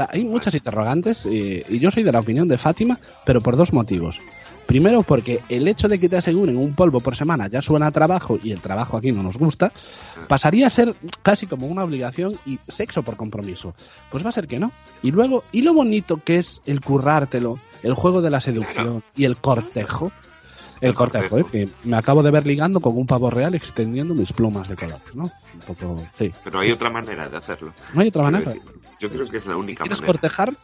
[0.00, 3.56] Sea, hay muchas interrogantes eh, y yo soy de la opinión de Fátima, pero por
[3.56, 4.20] dos motivos.
[4.66, 7.90] Primero, porque el hecho de que te aseguren un polvo por semana ya suena a
[7.90, 9.72] trabajo y el trabajo aquí no nos gusta,
[10.28, 13.74] pasaría a ser casi como una obligación y sexo por compromiso.
[14.12, 14.70] Pues va a ser que no.
[15.02, 19.24] Y luego, ¿y lo bonito que es el currártelo, el juego de la seducción y
[19.24, 20.12] el cortejo?
[20.80, 21.48] El, El cortejo, cortejo.
[21.56, 21.66] ¿eh?
[21.82, 25.14] que me acabo de ver ligando con un pavo real extendiendo mis plumas de colores,
[25.14, 25.24] ¿no?
[25.24, 26.30] Un poco, sí.
[26.44, 27.74] Pero hay otra manera de hacerlo.
[27.92, 28.44] No hay otra manera.
[28.44, 28.62] decir,
[29.00, 30.12] yo creo que es la única ¿Quieres manera.
[30.12, 30.54] cortejar?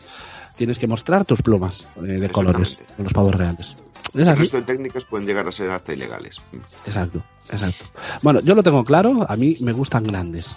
[0.57, 3.75] Tienes que mostrar tus plumas eh, de colores con los pavos reales.
[4.15, 6.41] Es El resto de técnicas pueden llegar a ser hasta ilegales.
[6.87, 7.87] Exacto, exacto.
[8.23, 10.57] Bueno, yo lo tengo claro, a mí me gustan grandes.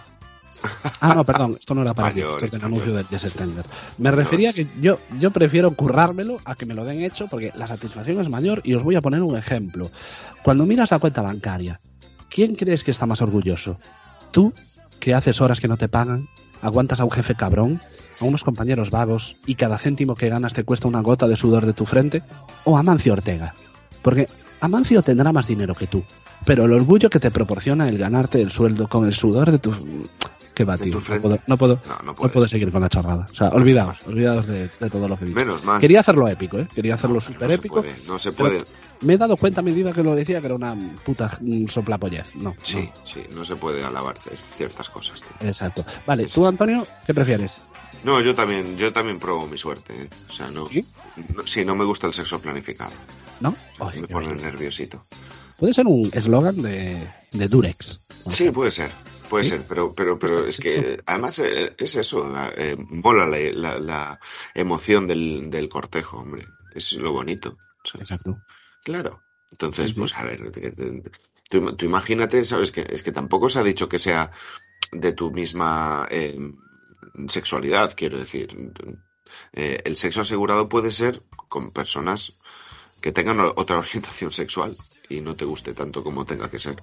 [1.01, 3.21] Ah, no, perdón, esto no era para ti, esto es el anuncio de mayores.
[3.21, 3.65] Jess Stender.
[3.97, 7.51] Me refería a que yo, yo prefiero currármelo a que me lo den hecho porque
[7.55, 9.89] la satisfacción es mayor y os voy a poner un ejemplo.
[10.43, 11.79] Cuando miras la cuenta bancaria,
[12.29, 13.79] ¿quién crees que está más orgulloso?
[14.31, 14.53] ¿Tú
[14.99, 16.27] que haces horas que no te pagan,
[16.61, 17.81] aguantas a un jefe cabrón,
[18.19, 21.65] a unos compañeros vagos y cada céntimo que ganas te cuesta una gota de sudor
[21.65, 22.23] de tu frente?
[22.65, 23.53] ¿O Amancio Ortega?
[24.01, 24.27] Porque
[24.61, 26.03] Amancio tendrá más dinero que tú,
[26.45, 29.73] pero el orgullo que te proporciona el ganarte el sueldo con el sudor de tu...
[30.65, 32.33] No puedo, no, puedo, No, no no puedes.
[32.33, 33.25] puedo seguir con la chorrada.
[33.31, 35.35] O sea, olvidaos, olvidaos de, de todo lo que digo.
[35.39, 35.79] Menos mal.
[35.79, 36.67] Quería hacerlo épico, ¿eh?
[36.73, 37.83] Quería hacerlo No, súper no épico.
[37.83, 38.63] Se puede, no se puede.
[39.01, 41.39] Me he dado cuenta a medida que lo decía que era una puta
[41.69, 42.25] soplapollez.
[42.35, 45.21] No, Sí, sí, no se puede alabar ciertas cosas.
[45.21, 45.47] tío.
[45.47, 45.85] Exacto.
[46.05, 47.61] Vale, tú, Antonio, ¿qué prefieres?
[48.03, 49.93] No, yo también, yo también pruebo mi suerte.
[50.03, 50.09] ¿eh?
[50.29, 50.85] O sea, no, ¿Sí?
[51.35, 51.45] no.
[51.45, 52.91] Sí, no me gusta el sexo planificado.
[53.41, 53.55] ¿No?
[53.95, 55.05] Me pone nerviosito.
[55.57, 57.99] Puede ser un eslogan de, de Durex.
[58.29, 58.89] Sí, puede ser.
[59.29, 59.49] Puede ¿Sí?
[59.51, 63.79] ser, pero, pero, pero es que además eh, es eso, la, eh, mola la, la-
[63.79, 64.19] la
[64.55, 66.45] emoción del, del cortejo, hombre.
[66.73, 67.57] Es lo bonito.
[67.83, 68.09] ¿sabes?
[68.11, 68.41] Exacto.
[68.83, 69.23] Claro.
[69.51, 69.99] Entonces, Sí, sí.
[69.99, 70.51] pues a ver,
[71.49, 74.31] tú, tú imagínate, sabes que es que tampoco se ha dicho que sea
[74.91, 76.37] de tu misma eh,
[77.27, 78.55] sexualidad, quiero decir.
[79.53, 82.33] Eh, el sexo asegurado puede ser con personas
[83.01, 84.75] que tengan otra orientación sexual
[85.09, 86.75] y no te guste tanto como tenga que ser.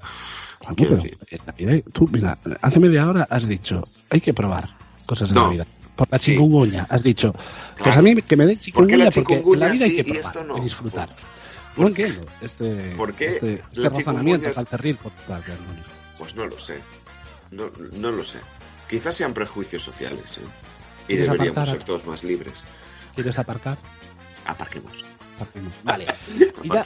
[0.63, 1.19] Vamos, Quiero decir.
[1.47, 4.71] la vida- tú, mira, hace media hora has dicho, hay que probar
[5.07, 5.45] cosas en No.
[5.45, 5.67] la vida.
[5.95, 6.33] Por la Sí.
[6.33, 8.01] chikungunya, has dicho, pues Claro.
[8.01, 9.91] a mí que me den ¿Por qué la chikungunya porque en chikungunya la vida hay
[9.91, 10.57] sí que y probar, esto no?
[10.59, 11.17] y disfrutar.
[11.75, 12.07] ¿Por No qué?
[12.07, 15.83] entiendo este, ¿Por qué este, este la razonamiento chikungunya es- calcerril por parte, Antonio.
[16.19, 16.81] Pues no lo sé.
[17.51, 18.39] No, no lo sé.
[18.91, 20.41] Quizás sean prejuicios sociales, ¿eh?
[21.05, 21.77] Y ¿Quieres deberíamos apartar?
[21.77, 22.65] ser todos más libres.
[23.15, 23.79] ¿Quieres aparcar?
[24.47, 25.05] Aparquemos.
[25.85, 26.07] Vale.
[26.63, 26.83] Y ya,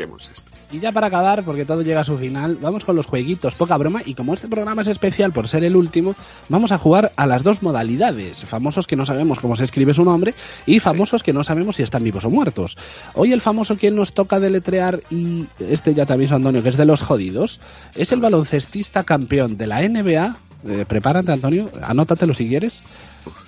[0.72, 3.76] y ya para acabar, porque todo llega a su final, vamos con los jueguitos, poca
[3.76, 6.14] broma, y como este programa es especial por ser el último,
[6.48, 10.04] vamos a jugar a las dos modalidades, famosos que no sabemos cómo se escribe su
[10.04, 10.34] nombre
[10.66, 12.76] y famosos que no sabemos si están vivos o muertos.
[13.14, 16.76] Hoy el famoso que nos toca deletrear, y este ya te aviso Antonio, que es
[16.76, 17.58] de los jodidos,
[17.94, 20.36] es el baloncestista campeón de la NBA,
[20.68, 22.80] eh, prepárate Antonio, anótatelo si quieres,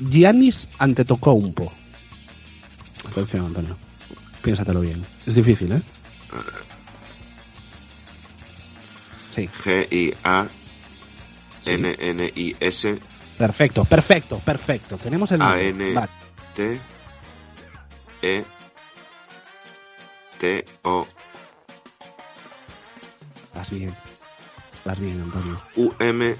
[0.00, 1.72] Giannis Antetokounmpo.
[3.10, 3.76] Atención Antonio,
[4.42, 5.82] piénsatelo bien, es difícil, ¿eh?
[9.30, 9.48] Sí.
[9.64, 10.52] G-I-A-N-N-I-S
[13.38, 14.98] Perfecto, perfecto, perfecto.
[14.98, 15.68] Tenemos el A número.
[15.68, 16.08] N Vale.
[16.54, 16.80] T
[18.22, 18.44] E
[20.38, 21.06] T O
[23.54, 23.94] Vas bien.
[24.84, 25.60] Vas bien, Antonio.
[25.76, 26.36] U M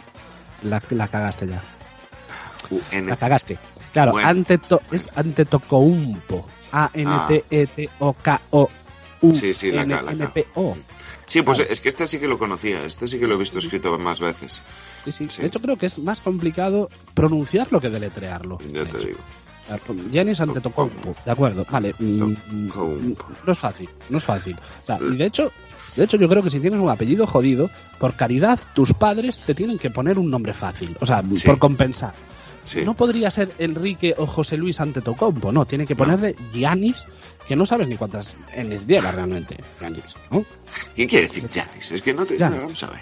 [0.63, 1.63] La, la cagaste ya.
[2.71, 3.59] U N La cagaste.
[3.93, 6.49] Claro, anteto, es Antetokounmpo.
[6.73, 8.69] A-N-T-E-T-O-K-O-U.
[9.35, 10.33] Sí, sí, la K, la K.
[11.27, 13.59] Sí, pues es que este sí que lo conocía, este sí que lo he visto
[13.59, 14.63] escrito más veces.
[15.05, 15.27] Sí, sí.
[15.29, 15.41] Sí.
[15.43, 18.59] De hecho, creo que es más complicado pronunciarlo que deletrearlo.
[18.73, 19.19] Ya te digo.
[20.11, 21.95] Giannis Antetokounmpo, de acuerdo, vale.
[21.99, 23.25] mm, mm, Antetokounmpo.
[23.47, 24.57] No es fácil, no es fácil.
[24.83, 25.53] O sea, y de hecho,
[25.97, 29.55] de hecho yo creo que si tienes un apellido jodido, por caridad tus padres te
[29.55, 31.47] tienen que poner un nombre fácil, o sea, Sí.
[31.47, 32.13] por compensar.
[32.65, 32.83] Sí.
[32.85, 37.05] No podría ser Enrique o José Luis Antetokounmpo, no, tiene que ponerle Giannis,
[37.47, 40.45] que no sabes ni cuántas N's lleva realmente, Giannis, ¿no?
[40.95, 41.91] ¿Qué quiere decir Janis?
[41.91, 42.37] Es que no te...
[42.39, 42.57] Giannis.
[42.59, 43.01] no, vamos a ver.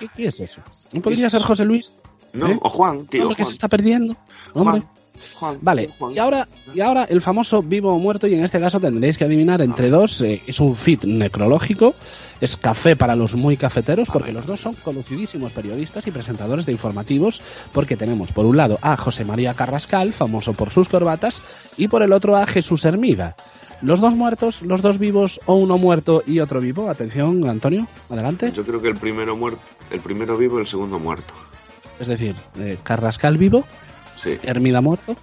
[0.00, 0.60] ¿Qué, qué es eso?
[0.92, 1.46] ¿No podría es ser eso?
[1.46, 1.92] José Luis?
[2.32, 2.58] No, ¿Eh?
[2.60, 3.48] o Juan, tío, Hombre, que Juan.
[3.52, 4.16] se está perdiendo.
[4.54, 4.80] Hombre.
[4.80, 4.88] Juan.
[5.34, 5.58] Juan.
[5.60, 6.14] Vale, Juan.
[6.14, 9.24] y ahora, y ahora el famoso vivo o muerto, y en este caso tendréis que
[9.24, 10.20] adivinar entre dos.
[10.22, 11.94] eh, es un fit necrológico,
[12.40, 16.72] es café para los muy cafeteros, porque los dos son conocidísimos periodistas y presentadores de
[16.72, 17.40] informativos,
[17.72, 21.40] porque tenemos por un lado a José María Carrascal, famoso por sus corbatas,
[21.76, 23.36] y por el otro a Jesús Hermida.
[23.82, 26.88] Los dos muertos, los dos vivos, o uno muerto y otro vivo.
[26.88, 28.50] Atención, Antonio, adelante.
[28.52, 29.60] Yo creo que el primero muerto,
[29.90, 31.34] el primero vivo, el segundo muerto.
[32.00, 33.64] Es decir, eh, Carrascal vivo,
[34.34, 35.16] Sí, Hermida muerto.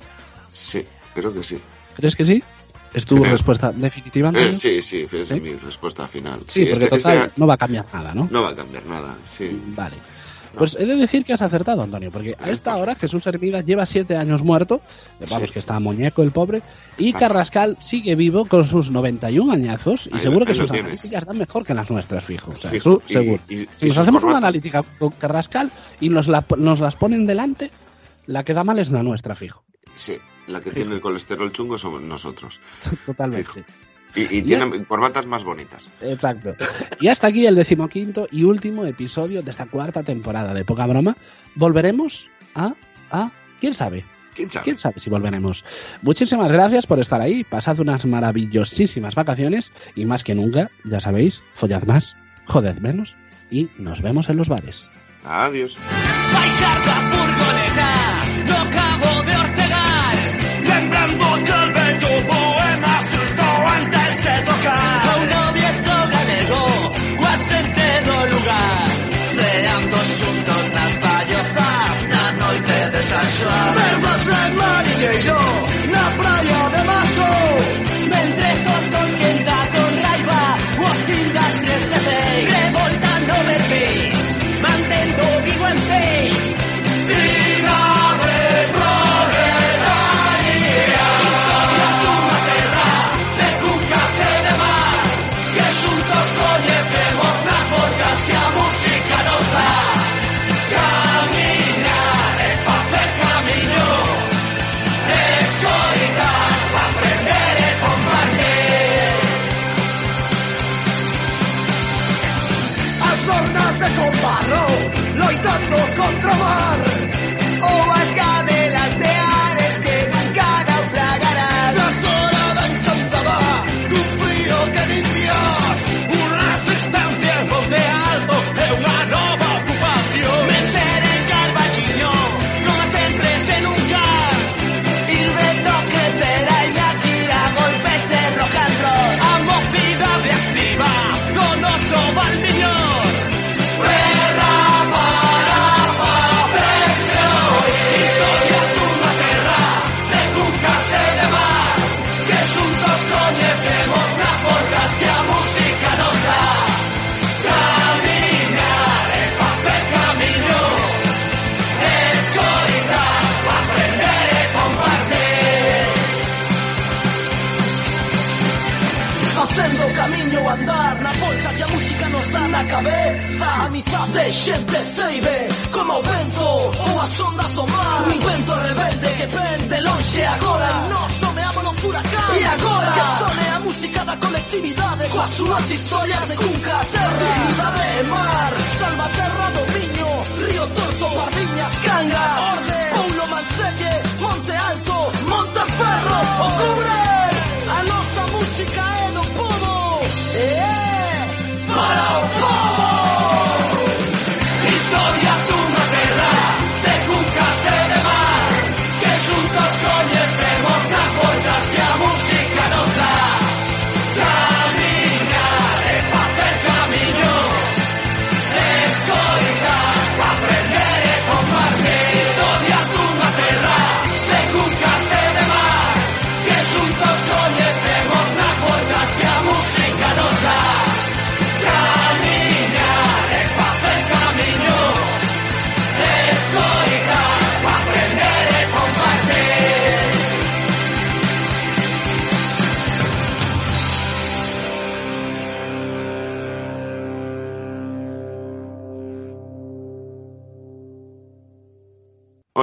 [0.52, 0.84] sí,
[1.14, 1.60] creo que sí.
[1.96, 2.44] ¿Crees que sí?
[2.94, 3.32] ¿Es tu Creo.
[3.32, 4.32] respuesta definitiva?
[4.36, 5.40] Eh, sí, sí, es ¿Sí?
[5.40, 6.42] mi respuesta final.
[6.48, 8.28] Sí, porque este- total este no va a cambiar nada, ¿no?
[8.32, 9.16] no va a cambiar nada.
[9.28, 9.60] Sí.
[9.76, 9.96] Vale.
[10.56, 13.88] Pues he de decir que has acertado, Antonio, porque a esta hora Jesús Hermida lleva
[13.88, 14.82] siete años muerto,
[15.20, 15.54] eh, vamos Sí.
[15.54, 16.62] que está muñeco el pobre,
[16.96, 17.22] y Está.
[17.22, 20.92] Carrascal sigue vivo con sus 91 añazos y Ahí seguro que sus tienes.
[20.92, 22.52] analíticas dan mejor que las nuestras, fijo.
[22.52, 23.02] O sea, Fijo.
[23.10, 23.42] Y- seguro.
[23.50, 27.26] y- y si nos hacemos una analítica con Carrascal y nos, la, nos las ponen
[27.26, 27.72] delante,
[28.26, 29.64] la que da mal es la nuestra, fijo.
[29.96, 30.18] Sí,
[30.48, 32.60] la que tiene el colesterol chungo somos nosotros.
[33.06, 33.44] Totalmente.
[33.44, 33.66] Fijo.
[34.16, 35.90] Y, y tienen corbatas más bonitas.
[36.02, 36.54] Exacto.
[37.00, 41.18] Y hasta aquí el decimoquinto y último episodio de esta cuarta temporada de Poca Broma.
[41.56, 42.76] Volveremos a...
[43.10, 44.06] a ¿Quién sabe?
[44.36, 44.64] ¿Quién sabe?
[44.66, 45.64] ¿Quién sabe si volveremos?
[46.02, 47.44] Muchísimas gracias por estar ahí.
[47.44, 52.16] Pasad unas maravillosísimas vacaciones y más que nunca, ya sabéis, follad más,
[52.46, 53.16] joded menos
[53.50, 54.90] y nos vemos en los bares.
[55.24, 55.78] Adiós.
[58.44, 59.23] Baixar da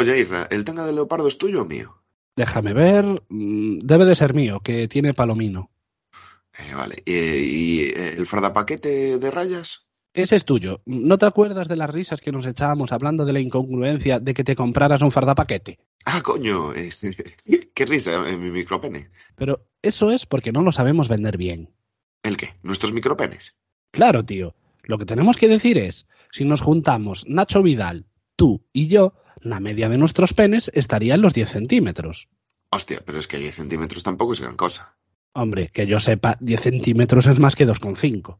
[0.00, 1.94] Oye, Irra, ¿el tanga de leopardo es tuyo o mío?
[2.36, 3.04] Déjame ver.
[3.28, 5.70] mm, Debe de ser mío, que tiene palomino.
[6.58, 7.02] Eh, vale.
[7.04, 9.86] ¿Y, y, eh, el fardapaquete de rayas?
[10.14, 10.80] Ese es tuyo.
[10.86, 14.42] ¿No te acuerdas de las risas que nos echábamos hablando de la incongruencia de que
[14.42, 15.78] te compraras un fardapaquete?
[16.06, 16.74] Ah, coño.
[16.74, 16.90] eh,
[17.74, 19.10] qué risa, mi micropene.
[19.36, 21.70] Pero eso es porque no lo sabemos vender bien.
[22.22, 22.54] ¿El qué?
[22.62, 23.54] ¿Nuestros micropenes?
[23.92, 24.54] Claro, tío.
[24.82, 29.60] Lo que tenemos que decir es, si nos juntamos Nacho Vidal, tú y yo, la
[29.60, 32.28] media de nuestros penes estaría en los 10 centímetros.
[32.70, 34.96] Hostia, pero es que 10 centímetros tampoco es gran cosa.
[35.32, 38.38] Hombre, que yo sepa, 10 centímetros es más que 2,5.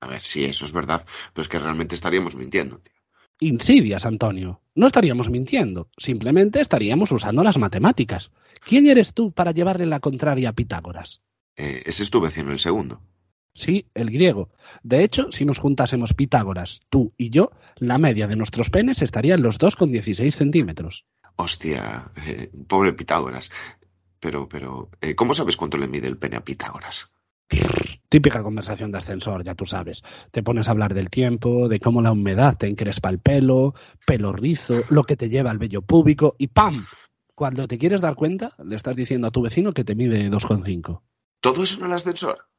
[0.00, 2.94] A ver, sí, eso es verdad, pero es que realmente estaríamos mintiendo, tío.
[3.40, 4.60] Insidias, Antonio.
[4.74, 8.30] No estaríamos mintiendo, simplemente estaríamos usando las matemáticas.
[8.64, 11.20] ¿Quién eres tú para llevarle la contraria a Pitágoras?
[11.56, 13.00] Eh, ese es tu vecino, el segundo.
[13.54, 14.50] Sí, el griego.
[14.82, 19.34] De hecho, si nos juntásemos Pitágoras, tú y yo, la media de nuestros penes estaría
[19.34, 21.04] en los 2,16 centímetros.
[21.36, 23.50] Hostia, eh, pobre Pitágoras.
[24.20, 27.10] Pero, pero, eh, ¿cómo sabes cuánto le mide el pene a Pitágoras?
[28.08, 30.02] Típica conversación de ascensor, ya tú sabes.
[30.30, 33.74] Te pones a hablar del tiempo, de cómo la humedad te encrespa el pelo,
[34.06, 36.86] pelo rizo, lo que te lleva al vello púbico y ¡pam!
[37.34, 41.02] Cuando te quieres dar cuenta, le estás diciendo a tu vecino que te mide 2,5.
[41.40, 42.51] ¿Todo eso en el ascensor?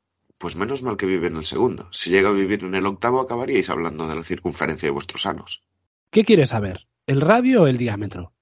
[0.44, 1.88] Pues menos mal que vive en el segundo.
[1.92, 5.64] Si llega a vivir en el octavo, acabaríais hablando de la circunferencia de vuestros anos.
[6.12, 6.86] ¿Qué quieres saber?
[7.08, 8.34] ¿El radio o el diámetro?